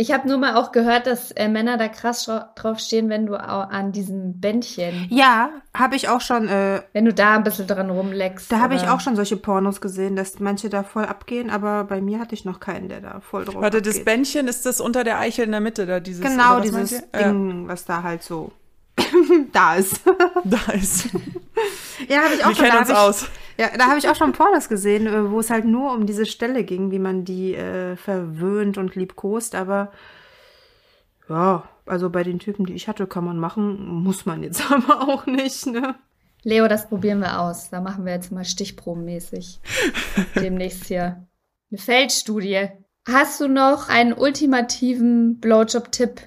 Ich 0.00 0.12
habe 0.12 0.28
nur 0.28 0.38
mal 0.38 0.54
auch 0.54 0.70
gehört, 0.70 1.08
dass 1.08 1.32
äh, 1.32 1.48
Männer 1.48 1.76
da 1.76 1.88
krass 1.88 2.30
drauf 2.54 2.78
stehen, 2.78 3.08
wenn 3.08 3.26
du 3.26 3.34
an 3.34 3.90
diesem 3.90 4.40
Bändchen. 4.40 5.08
Ja, 5.10 5.50
habe 5.74 5.96
ich 5.96 6.08
auch 6.08 6.20
schon. 6.20 6.46
Äh, 6.46 6.82
wenn 6.92 7.04
du 7.04 7.12
da 7.12 7.34
ein 7.34 7.42
bisschen 7.42 7.66
dran 7.66 7.90
rumleckst. 7.90 8.52
Da 8.52 8.60
habe 8.60 8.76
ich 8.76 8.86
auch 8.88 9.00
schon 9.00 9.16
solche 9.16 9.36
Pornos 9.36 9.80
gesehen, 9.80 10.14
dass 10.14 10.38
manche 10.38 10.68
da 10.68 10.84
voll 10.84 11.04
abgehen, 11.04 11.50
aber 11.50 11.82
bei 11.82 12.00
mir 12.00 12.20
hatte 12.20 12.36
ich 12.36 12.44
noch 12.44 12.60
keinen, 12.60 12.88
der 12.88 13.00
da 13.00 13.18
voll 13.18 13.44
drauf 13.44 13.56
Warte, 13.56 13.78
abgeht. 13.78 13.92
das 13.92 14.04
Bändchen 14.04 14.46
ist 14.46 14.64
das 14.66 14.80
unter 14.80 15.02
der 15.02 15.18
Eichel 15.18 15.46
in 15.46 15.50
der 15.50 15.60
Mitte 15.60 15.84
da 15.84 15.98
dieses. 15.98 16.24
Genau, 16.24 16.60
dieses 16.60 17.02
Ding, 17.10 17.62
ja. 17.62 17.68
was 17.68 17.84
da 17.84 18.04
halt 18.04 18.22
so 18.22 18.52
da 19.52 19.74
ist. 19.74 20.02
da 20.44 20.72
ist. 20.74 21.08
ja, 22.08 22.22
habe 22.22 22.34
ich 22.36 22.44
auch 22.44 22.50
Wir 22.50 22.54
schon. 22.54 22.64
Kennen 22.66 22.78
uns 22.78 22.90
aus. 22.92 23.26
Ja, 23.58 23.76
da 23.76 23.88
habe 23.88 23.98
ich 23.98 24.08
auch 24.08 24.14
schon 24.14 24.32
Pornos 24.32 24.68
gesehen, 24.68 25.06
äh, 25.06 25.30
wo 25.30 25.40
es 25.40 25.50
halt 25.50 25.64
nur 25.64 25.92
um 25.92 26.06
diese 26.06 26.26
Stelle 26.26 26.62
ging, 26.62 26.92
wie 26.92 27.00
man 27.00 27.24
die 27.24 27.54
äh, 27.54 27.96
verwöhnt 27.96 28.78
und 28.78 28.94
liebkost. 28.94 29.56
Aber 29.56 29.90
ja, 31.28 31.68
also 31.84 32.08
bei 32.08 32.22
den 32.22 32.38
Typen, 32.38 32.66
die 32.66 32.74
ich 32.74 32.86
hatte, 32.86 33.06
kann 33.06 33.24
man 33.24 33.38
machen, 33.38 33.86
muss 33.86 34.26
man 34.26 34.42
jetzt 34.42 34.70
aber 34.70 35.08
auch 35.08 35.26
nicht, 35.26 35.66
ne? 35.66 35.96
Leo, 36.44 36.68
das 36.68 36.88
probieren 36.88 37.18
wir 37.18 37.40
aus. 37.40 37.68
Da 37.68 37.80
machen 37.80 38.04
wir 38.04 38.12
jetzt 38.12 38.30
mal 38.30 38.44
stichprobenmäßig 38.44 39.60
demnächst 40.36 40.84
hier 40.84 41.26
eine 41.70 41.78
Feldstudie. 41.78 42.68
Hast 43.08 43.40
du 43.40 43.48
noch 43.48 43.88
einen 43.88 44.12
ultimativen 44.12 45.40
Blowjob-Tipp, 45.40 46.20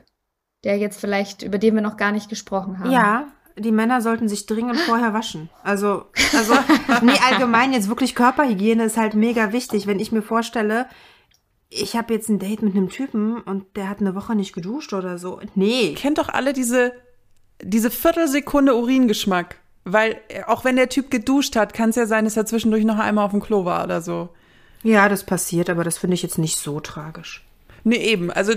der 0.66 0.78
jetzt 0.78 1.00
vielleicht, 1.00 1.44
über 1.44 1.60
den 1.60 1.76
wir 1.76 1.82
noch 1.82 1.96
gar 1.96 2.12
nicht 2.12 2.28
gesprochen 2.28 2.80
haben? 2.80 2.92
Ja, 2.92 3.28
die 3.62 3.72
Männer 3.72 4.02
sollten 4.02 4.28
sich 4.28 4.46
dringend 4.46 4.80
vorher 4.80 5.14
waschen. 5.14 5.50
Also, 5.64 6.06
also, 6.36 6.54
nee, 7.02 7.18
allgemein 7.30 7.74
jetzt 7.74 7.88
wirklich 7.88 8.16
Körperhygiene 8.16 8.84
ist 8.84 8.98
halt 8.98 9.14
mega 9.14 9.54
wichtig. 9.54 9.88
Wenn 9.88 10.00
ich 10.00 10.12
mir 10.12 10.22
vorstelle, 10.22 10.88
ich 11.70 11.96
habe 11.96 12.14
jetzt 12.14 12.30
ein 12.30 12.40
Date 12.40 12.62
mit 12.62 12.76
einem 12.76 12.90
Typen 12.90 13.42
und 13.42 13.76
der 13.76 13.90
hat 13.90 14.00
eine 14.00 14.16
Woche 14.16 14.36
nicht 14.36 14.54
geduscht 14.54 14.94
oder 14.94 15.18
so. 15.18 15.40
Nee. 15.56 15.94
Kennt 15.96 16.18
doch 16.18 16.30
alle 16.30 16.54
diese, 16.54 16.94
diese 17.62 17.90
Viertelsekunde 17.90 18.76
Uringeschmack. 18.76 19.58
Weil 19.84 20.20
auch 20.46 20.64
wenn 20.64 20.76
der 20.76 20.90
Typ 20.90 21.10
geduscht 21.10 21.56
hat, 21.56 21.74
kann 21.74 21.90
es 21.90 21.96
ja 21.96 22.06
sein, 22.06 22.26
dass 22.26 22.38
er 22.38 22.46
zwischendurch 22.46 22.84
noch 22.84 23.00
einmal 23.00 23.26
auf 23.26 23.32
dem 23.32 23.42
Klo 23.42 23.66
war 23.66 23.84
oder 23.84 24.02
so. 24.02 24.30
Ja, 24.84 25.10
das 25.10 25.24
passiert, 25.24 25.70
aber 25.70 25.84
das 25.84 25.98
finde 25.98 26.16
ich 26.16 26.24
jetzt 26.24 26.38
nicht 26.38 26.58
so 26.58 26.80
tragisch. 26.80 27.44
Nee, 27.84 27.98
eben. 27.98 28.32
Also 28.32 28.54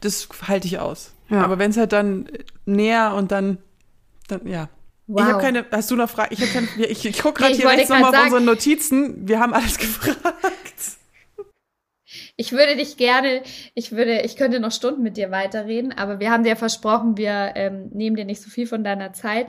das 0.00 0.28
halte 0.48 0.66
ich 0.66 0.78
aus. 0.78 1.12
Ja. 1.28 1.42
Aber 1.42 1.58
wenn 1.58 1.70
es 1.70 1.76
halt 1.76 1.92
dann 1.92 2.28
näher 2.64 3.14
und 3.14 3.30
dann 3.30 3.58
dann, 4.26 4.46
ja. 4.46 4.68
Wow. 5.06 5.20
Ich 5.20 5.26
habe 5.26 5.42
keine, 5.42 5.66
hast 5.70 5.90
du 5.90 5.96
noch 5.96 6.10
Fragen? 6.10 6.34
Ich, 6.34 6.52
keine, 6.52 6.66
ich, 6.86 7.06
ich 7.06 7.22
gucke 7.22 7.40
gerade 7.40 7.52
nee, 7.52 7.60
hier 7.60 7.68
rechts 7.68 7.88
nochmal 7.88 8.14
auf 8.14 8.24
unsere 8.24 8.40
Notizen. 8.40 9.28
Wir 9.28 9.38
haben 9.38 9.54
alles 9.54 9.78
gefragt. 9.78 10.16
Ich 12.38 12.52
würde 12.52 12.76
dich 12.76 12.96
gerne, 12.96 13.42
ich 13.74 13.92
würde, 13.92 14.20
ich 14.20 14.36
könnte 14.36 14.60
noch 14.60 14.72
Stunden 14.72 15.02
mit 15.02 15.16
dir 15.16 15.30
weiterreden, 15.30 15.92
aber 15.92 16.20
wir 16.20 16.30
haben 16.30 16.44
dir 16.44 16.56
versprochen, 16.56 17.16
wir 17.16 17.52
ähm, 17.54 17.88
nehmen 17.92 18.16
dir 18.16 18.24
nicht 18.24 18.42
so 18.42 18.50
viel 18.50 18.66
von 18.66 18.84
deiner 18.84 19.12
Zeit. 19.12 19.46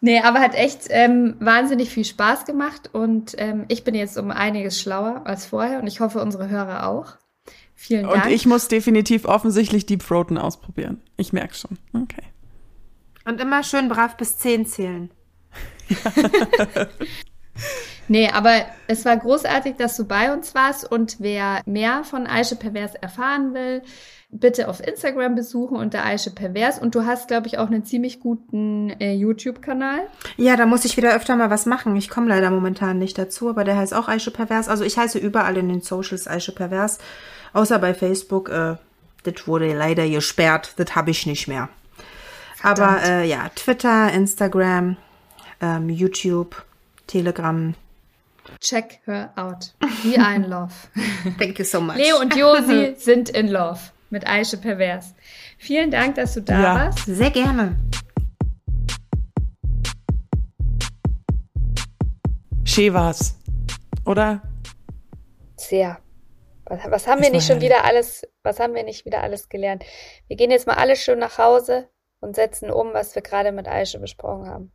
Nee, 0.00 0.20
aber 0.20 0.40
hat 0.40 0.54
echt 0.54 0.86
ähm, 0.88 1.36
wahnsinnig 1.40 1.90
viel 1.90 2.04
Spaß 2.04 2.46
gemacht 2.46 2.90
und 2.92 3.34
ähm, 3.38 3.66
ich 3.68 3.84
bin 3.84 3.94
jetzt 3.94 4.16
um 4.16 4.30
einiges 4.30 4.80
schlauer 4.80 5.22
als 5.24 5.44
vorher 5.44 5.78
und 5.80 5.86
ich 5.86 6.00
hoffe, 6.00 6.20
unsere 6.20 6.48
Hörer 6.48 6.88
auch. 6.88 7.16
Vielen 7.74 8.08
Dank. 8.08 8.24
Und 8.24 8.30
ich 8.30 8.46
muss 8.46 8.68
definitiv 8.68 9.24
offensichtlich 9.24 9.86
Deep 9.86 10.06
Throaten 10.06 10.38
ausprobieren. 10.38 11.02
Ich 11.16 11.32
merke 11.32 11.54
schon. 11.54 11.78
Okay. 11.92 12.22
Und 13.24 13.40
immer 13.40 13.62
schön 13.62 13.88
brav 13.88 14.16
bis 14.16 14.38
zehn 14.38 14.66
zählen. 14.66 15.10
nee, 18.08 18.28
aber 18.28 18.64
es 18.88 19.04
war 19.04 19.16
großartig, 19.16 19.76
dass 19.76 19.96
du 19.96 20.04
bei 20.04 20.32
uns 20.32 20.54
warst. 20.54 20.90
Und 20.90 21.16
wer 21.20 21.62
mehr 21.66 22.04
von 22.04 22.26
Aische 22.26 22.56
Pervers 22.56 22.94
erfahren 22.94 23.54
will, 23.54 23.82
bitte 24.30 24.68
auf 24.68 24.84
Instagram 24.84 25.34
besuchen 25.34 25.76
unter 25.76 26.04
Aische 26.04 26.30
Pervers. 26.30 26.78
Und 26.78 26.94
du 26.94 27.04
hast, 27.04 27.28
glaube 27.28 27.46
ich, 27.46 27.58
auch 27.58 27.66
einen 27.66 27.84
ziemlich 27.84 28.18
guten 28.18 28.90
äh, 28.98 29.12
YouTube-Kanal. 29.12 30.00
Ja, 30.36 30.56
da 30.56 30.66
muss 30.66 30.84
ich 30.84 30.96
wieder 30.96 31.14
öfter 31.14 31.36
mal 31.36 31.50
was 31.50 31.66
machen. 31.66 31.94
Ich 31.96 32.08
komme 32.08 32.28
leider 32.28 32.50
momentan 32.50 32.98
nicht 32.98 33.18
dazu, 33.18 33.50
aber 33.50 33.64
der 33.64 33.76
heißt 33.76 33.94
auch 33.94 34.08
Aische 34.08 34.30
Pervers. 34.30 34.68
Also 34.68 34.84
ich 34.84 34.96
heiße 34.96 35.18
überall 35.18 35.56
in 35.56 35.68
den 35.68 35.82
Socials 35.82 36.26
Aische 36.26 36.52
Pervers, 36.52 36.98
außer 37.52 37.78
bei 37.78 37.94
Facebook. 37.94 38.48
Äh, 38.48 38.76
das 39.24 39.46
wurde 39.46 39.72
leider 39.72 40.08
gesperrt. 40.08 40.74
Das 40.76 40.96
habe 40.96 41.10
ich 41.10 41.26
nicht 41.26 41.46
mehr. 41.46 41.68
Aber 42.62 43.02
äh, 43.02 43.28
ja, 43.28 43.50
Twitter, 43.56 44.12
Instagram, 44.12 44.96
ähm, 45.60 45.88
YouTube, 45.88 46.64
Telegram. 47.08 47.74
Check 48.60 49.00
her 49.06 49.32
out. 49.36 49.74
We 50.04 50.18
are 50.18 50.34
in 50.34 50.48
love. 50.48 50.72
Thank 51.38 51.58
you 51.58 51.64
so 51.64 51.80
much. 51.80 51.96
Leo 51.96 52.18
und 52.20 52.34
Josi 52.36 52.94
sind 52.98 53.30
in 53.30 53.48
love 53.48 53.80
mit 54.10 54.26
Aische 54.26 54.56
Pervers. 54.58 55.14
Vielen 55.58 55.90
Dank, 55.90 56.14
dass 56.14 56.34
du 56.34 56.42
da 56.42 56.60
ja. 56.60 56.74
warst. 56.74 57.06
Sehr 57.06 57.30
gerne. 57.30 57.76
Schön 62.64 62.94
war's. 62.94 63.36
Oder? 64.06 64.42
Sehr. 65.56 65.98
Was, 66.66 66.78
was 66.88 67.06
haben 67.06 67.20
das 67.20 67.26
wir 67.26 67.36
nicht 67.36 67.46
schon 67.46 67.60
wieder 67.60 67.84
alles, 67.84 68.26
was 68.42 68.60
haben 68.60 68.74
wir 68.74 68.82
nicht 68.82 69.04
wieder 69.04 69.22
alles 69.22 69.48
gelernt? 69.48 69.84
Wir 70.28 70.36
gehen 70.36 70.50
jetzt 70.50 70.66
mal 70.66 70.74
alle 70.74 70.96
schön 70.96 71.18
nach 71.18 71.38
Hause 71.38 71.88
und 72.22 72.34
setzen 72.34 72.70
um, 72.70 72.94
was 72.94 73.14
wir 73.14 73.22
gerade 73.22 73.52
mit 73.52 73.68
Aische 73.68 73.98
besprochen 73.98 74.48
haben. 74.48 74.72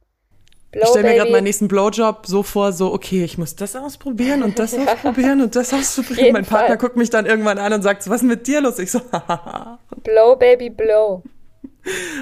Blow 0.72 0.84
ich 0.84 0.90
stelle 0.90 1.10
mir 1.10 1.16
gerade 1.16 1.32
meinen 1.32 1.46
nächsten 1.46 1.70
Blowjob 1.70 2.26
so 2.28 2.44
vor, 2.44 2.74
so, 2.74 2.94
okay, 2.94 3.24
ich 3.24 3.38
muss 3.38 3.56
das 3.56 3.76
ausprobieren 3.76 4.44
und 4.44 4.60
das 4.60 4.74
ausprobieren 4.78 5.42
und 5.42 5.56
das 5.56 5.74
ausprobieren. 5.74 6.34
Mein 6.34 6.46
Partner 6.46 6.68
Fall. 6.68 6.78
guckt 6.78 6.98
mich 6.98 7.10
dann 7.10 7.26
irgendwann 7.26 7.58
an 7.58 7.74
und 7.74 7.82
sagt, 7.82 8.08
was 8.10 8.22
ist 8.22 8.28
mit 8.28 8.48
dir 8.48 8.62
los? 8.62 8.78
Ich 8.80 8.92
so, 8.92 9.00
Blow, 10.04 10.36
Baby, 10.36 10.70
blow. 10.70 11.24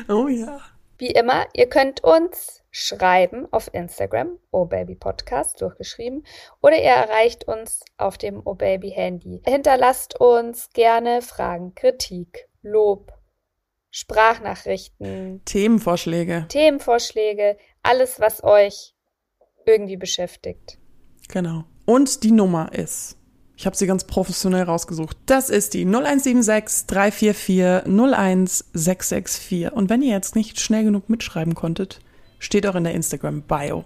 Oh 0.08 0.28
ja. 0.28 0.60
Wie 0.98 1.12
immer, 1.12 1.46
ihr 1.54 1.68
könnt 1.68 2.04
uns 2.04 2.62
schreiben 2.70 3.48
auf 3.52 3.74
Instagram, 3.74 4.38
obabypodcast 4.52 5.62
durchgeschrieben, 5.62 6.26
oder 6.62 6.78
ihr 6.78 6.92
erreicht 6.92 7.48
uns 7.48 7.84
auf 7.98 8.18
dem 8.18 8.42
obaby-Handy. 8.46 9.42
Hinterlasst 9.46 10.20
uns 10.20 10.70
gerne 10.72 11.22
Fragen, 11.22 11.74
Kritik, 11.74 12.48
Lob, 12.62 13.14
Sprachnachrichten, 13.96 15.40
Themenvorschläge. 15.46 16.48
Themenvorschläge, 16.50 17.58
alles, 17.82 18.20
was 18.20 18.44
euch 18.44 18.94
irgendwie 19.66 19.96
beschäftigt. 19.96 20.78
Genau. 21.30 21.64
Und 21.86 22.24
die 22.24 22.32
Nummer 22.32 22.74
ist, 22.74 23.16
ich 23.56 23.66
habe 23.66 23.78
sie 23.78 23.88
ganz 23.88 24.04
professionell 24.04 24.64
rausgesucht, 24.64 25.16
das 25.28 25.50
ist 25.50 25.74
die 25.74 25.86
0176 25.86 26.88
344 26.88 27.86
01664. 27.86 29.72
Und 29.72 29.90
wenn 29.90 30.02
ihr 30.02 30.12
jetzt 30.12 30.36
nicht 30.36 30.60
schnell 30.60 30.84
genug 30.84 31.10
mitschreiben 31.10 31.56
konntet, 31.56 32.02
steht 32.38 32.68
auch 32.68 32.76
in 32.76 32.84
der 32.84 32.96
Instagram-Bio. 32.96 33.86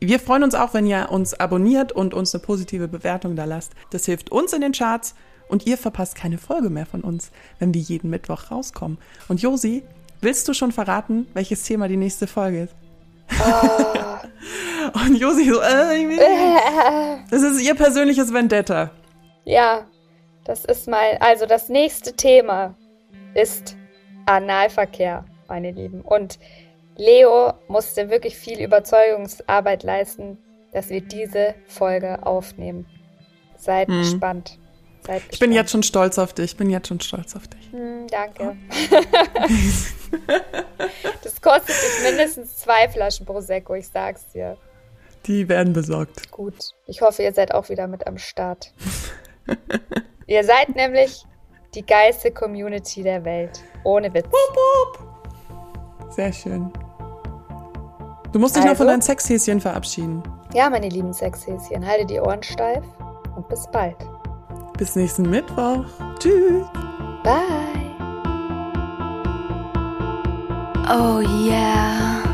Wir 0.00 0.20
freuen 0.20 0.42
uns 0.42 0.54
auch, 0.54 0.74
wenn 0.74 0.86
ihr 0.86 1.08
uns 1.10 1.32
abonniert 1.32 1.92
und 1.92 2.12
uns 2.12 2.34
eine 2.34 2.44
positive 2.44 2.88
Bewertung 2.88 3.36
da 3.36 3.46
lasst. 3.46 3.72
Das 3.88 4.04
hilft 4.04 4.30
uns 4.30 4.52
in 4.52 4.60
den 4.60 4.72
Charts 4.72 5.14
und 5.48 5.66
ihr 5.66 5.78
verpasst 5.78 6.14
keine 6.16 6.38
Folge 6.38 6.70
mehr 6.70 6.86
von 6.86 7.02
uns, 7.02 7.30
wenn 7.58 7.72
wir 7.74 7.80
jeden 7.80 8.10
Mittwoch 8.10 8.50
rauskommen. 8.50 8.98
Und 9.28 9.42
Josi, 9.42 9.82
willst 10.20 10.48
du 10.48 10.54
schon 10.54 10.72
verraten, 10.72 11.26
welches 11.34 11.62
Thema 11.62 11.88
die 11.88 11.96
nächste 11.96 12.26
Folge 12.26 12.62
ist? 12.64 12.74
Oh. 13.40 14.16
Und 15.04 15.16
Josi 15.16 15.50
so, 15.50 15.60
äh, 15.60 15.96
ich 15.98 16.08
will 16.08 16.16
nicht. 16.16 16.22
Das 17.30 17.42
ist 17.42 17.60
ihr 17.60 17.74
persönliches 17.74 18.32
Vendetta. 18.32 18.90
Ja, 19.44 19.86
das 20.44 20.64
ist 20.64 20.86
mein, 20.88 21.20
also 21.20 21.44
das 21.46 21.68
nächste 21.68 22.12
Thema 22.14 22.74
ist 23.34 23.76
Analverkehr, 24.26 25.24
meine 25.48 25.72
Lieben. 25.72 26.02
Und 26.02 26.38
Leo 26.96 27.52
musste 27.68 28.10
wirklich 28.10 28.36
viel 28.36 28.60
Überzeugungsarbeit 28.60 29.82
leisten, 29.82 30.38
dass 30.72 30.88
wir 30.88 31.00
diese 31.00 31.54
Folge 31.66 32.24
aufnehmen. 32.24 32.86
Seid 33.56 33.88
Hm. 33.88 33.98
gespannt. 33.98 34.58
Seid 35.06 35.22
Ich 35.30 35.38
bin 35.38 35.52
jetzt 35.52 35.70
schon 35.70 35.82
stolz 35.82 36.18
auf 36.18 36.32
dich. 36.32 36.52
Ich 36.52 36.56
bin 36.56 36.68
jetzt 36.70 36.88
schon 36.88 37.00
stolz 37.00 37.36
auf 37.36 37.46
dich. 37.48 37.70
Hm, 37.72 38.06
danke. 38.08 38.56
das 41.22 41.40
kostet 41.40 41.68
dich 41.68 42.02
mindestens 42.10 42.56
zwei 42.56 42.88
Flaschen 42.88 43.24
Prosecco, 43.26 43.74
ich 43.74 43.88
sag's 43.88 44.26
dir. 44.32 44.56
Die 45.26 45.48
werden 45.48 45.72
besorgt. 45.72 46.30
Gut. 46.30 46.54
Ich 46.86 47.00
hoffe, 47.00 47.22
ihr 47.22 47.32
seid 47.32 47.52
auch 47.52 47.68
wieder 47.68 47.86
mit 47.86 48.06
am 48.06 48.18
Start. 48.18 48.72
ihr 50.26 50.44
seid 50.44 50.74
nämlich 50.74 51.24
die 51.74 51.84
geilste 51.84 52.30
Community 52.30 53.02
der 53.02 53.24
Welt. 53.24 53.60
Ohne 53.84 54.12
Witz. 54.14 54.26
Sehr 56.10 56.32
schön. 56.32 56.72
Du 58.32 58.38
musst 58.38 58.56
dich 58.56 58.64
noch 58.64 58.76
von 58.76 58.86
Also? 58.86 58.92
deinen 58.92 59.02
Sexhäschen 59.02 59.60
verabschieden. 59.60 60.22
Ja, 60.54 60.70
meine 60.70 60.88
lieben 60.88 61.12
Sexhäschen, 61.12 61.86
haltet 61.86 62.10
die 62.10 62.20
Ohren 62.20 62.42
steif 62.42 62.84
und 63.34 63.48
bis 63.48 63.66
bald. 63.72 63.96
Bis 64.76 64.94
nächsten 64.94 65.30
Mittwoch. 65.30 65.84
Tschüss. 66.18 66.66
Bye. 67.22 67.86
Oh 70.88 71.20
yeah. 71.20 72.25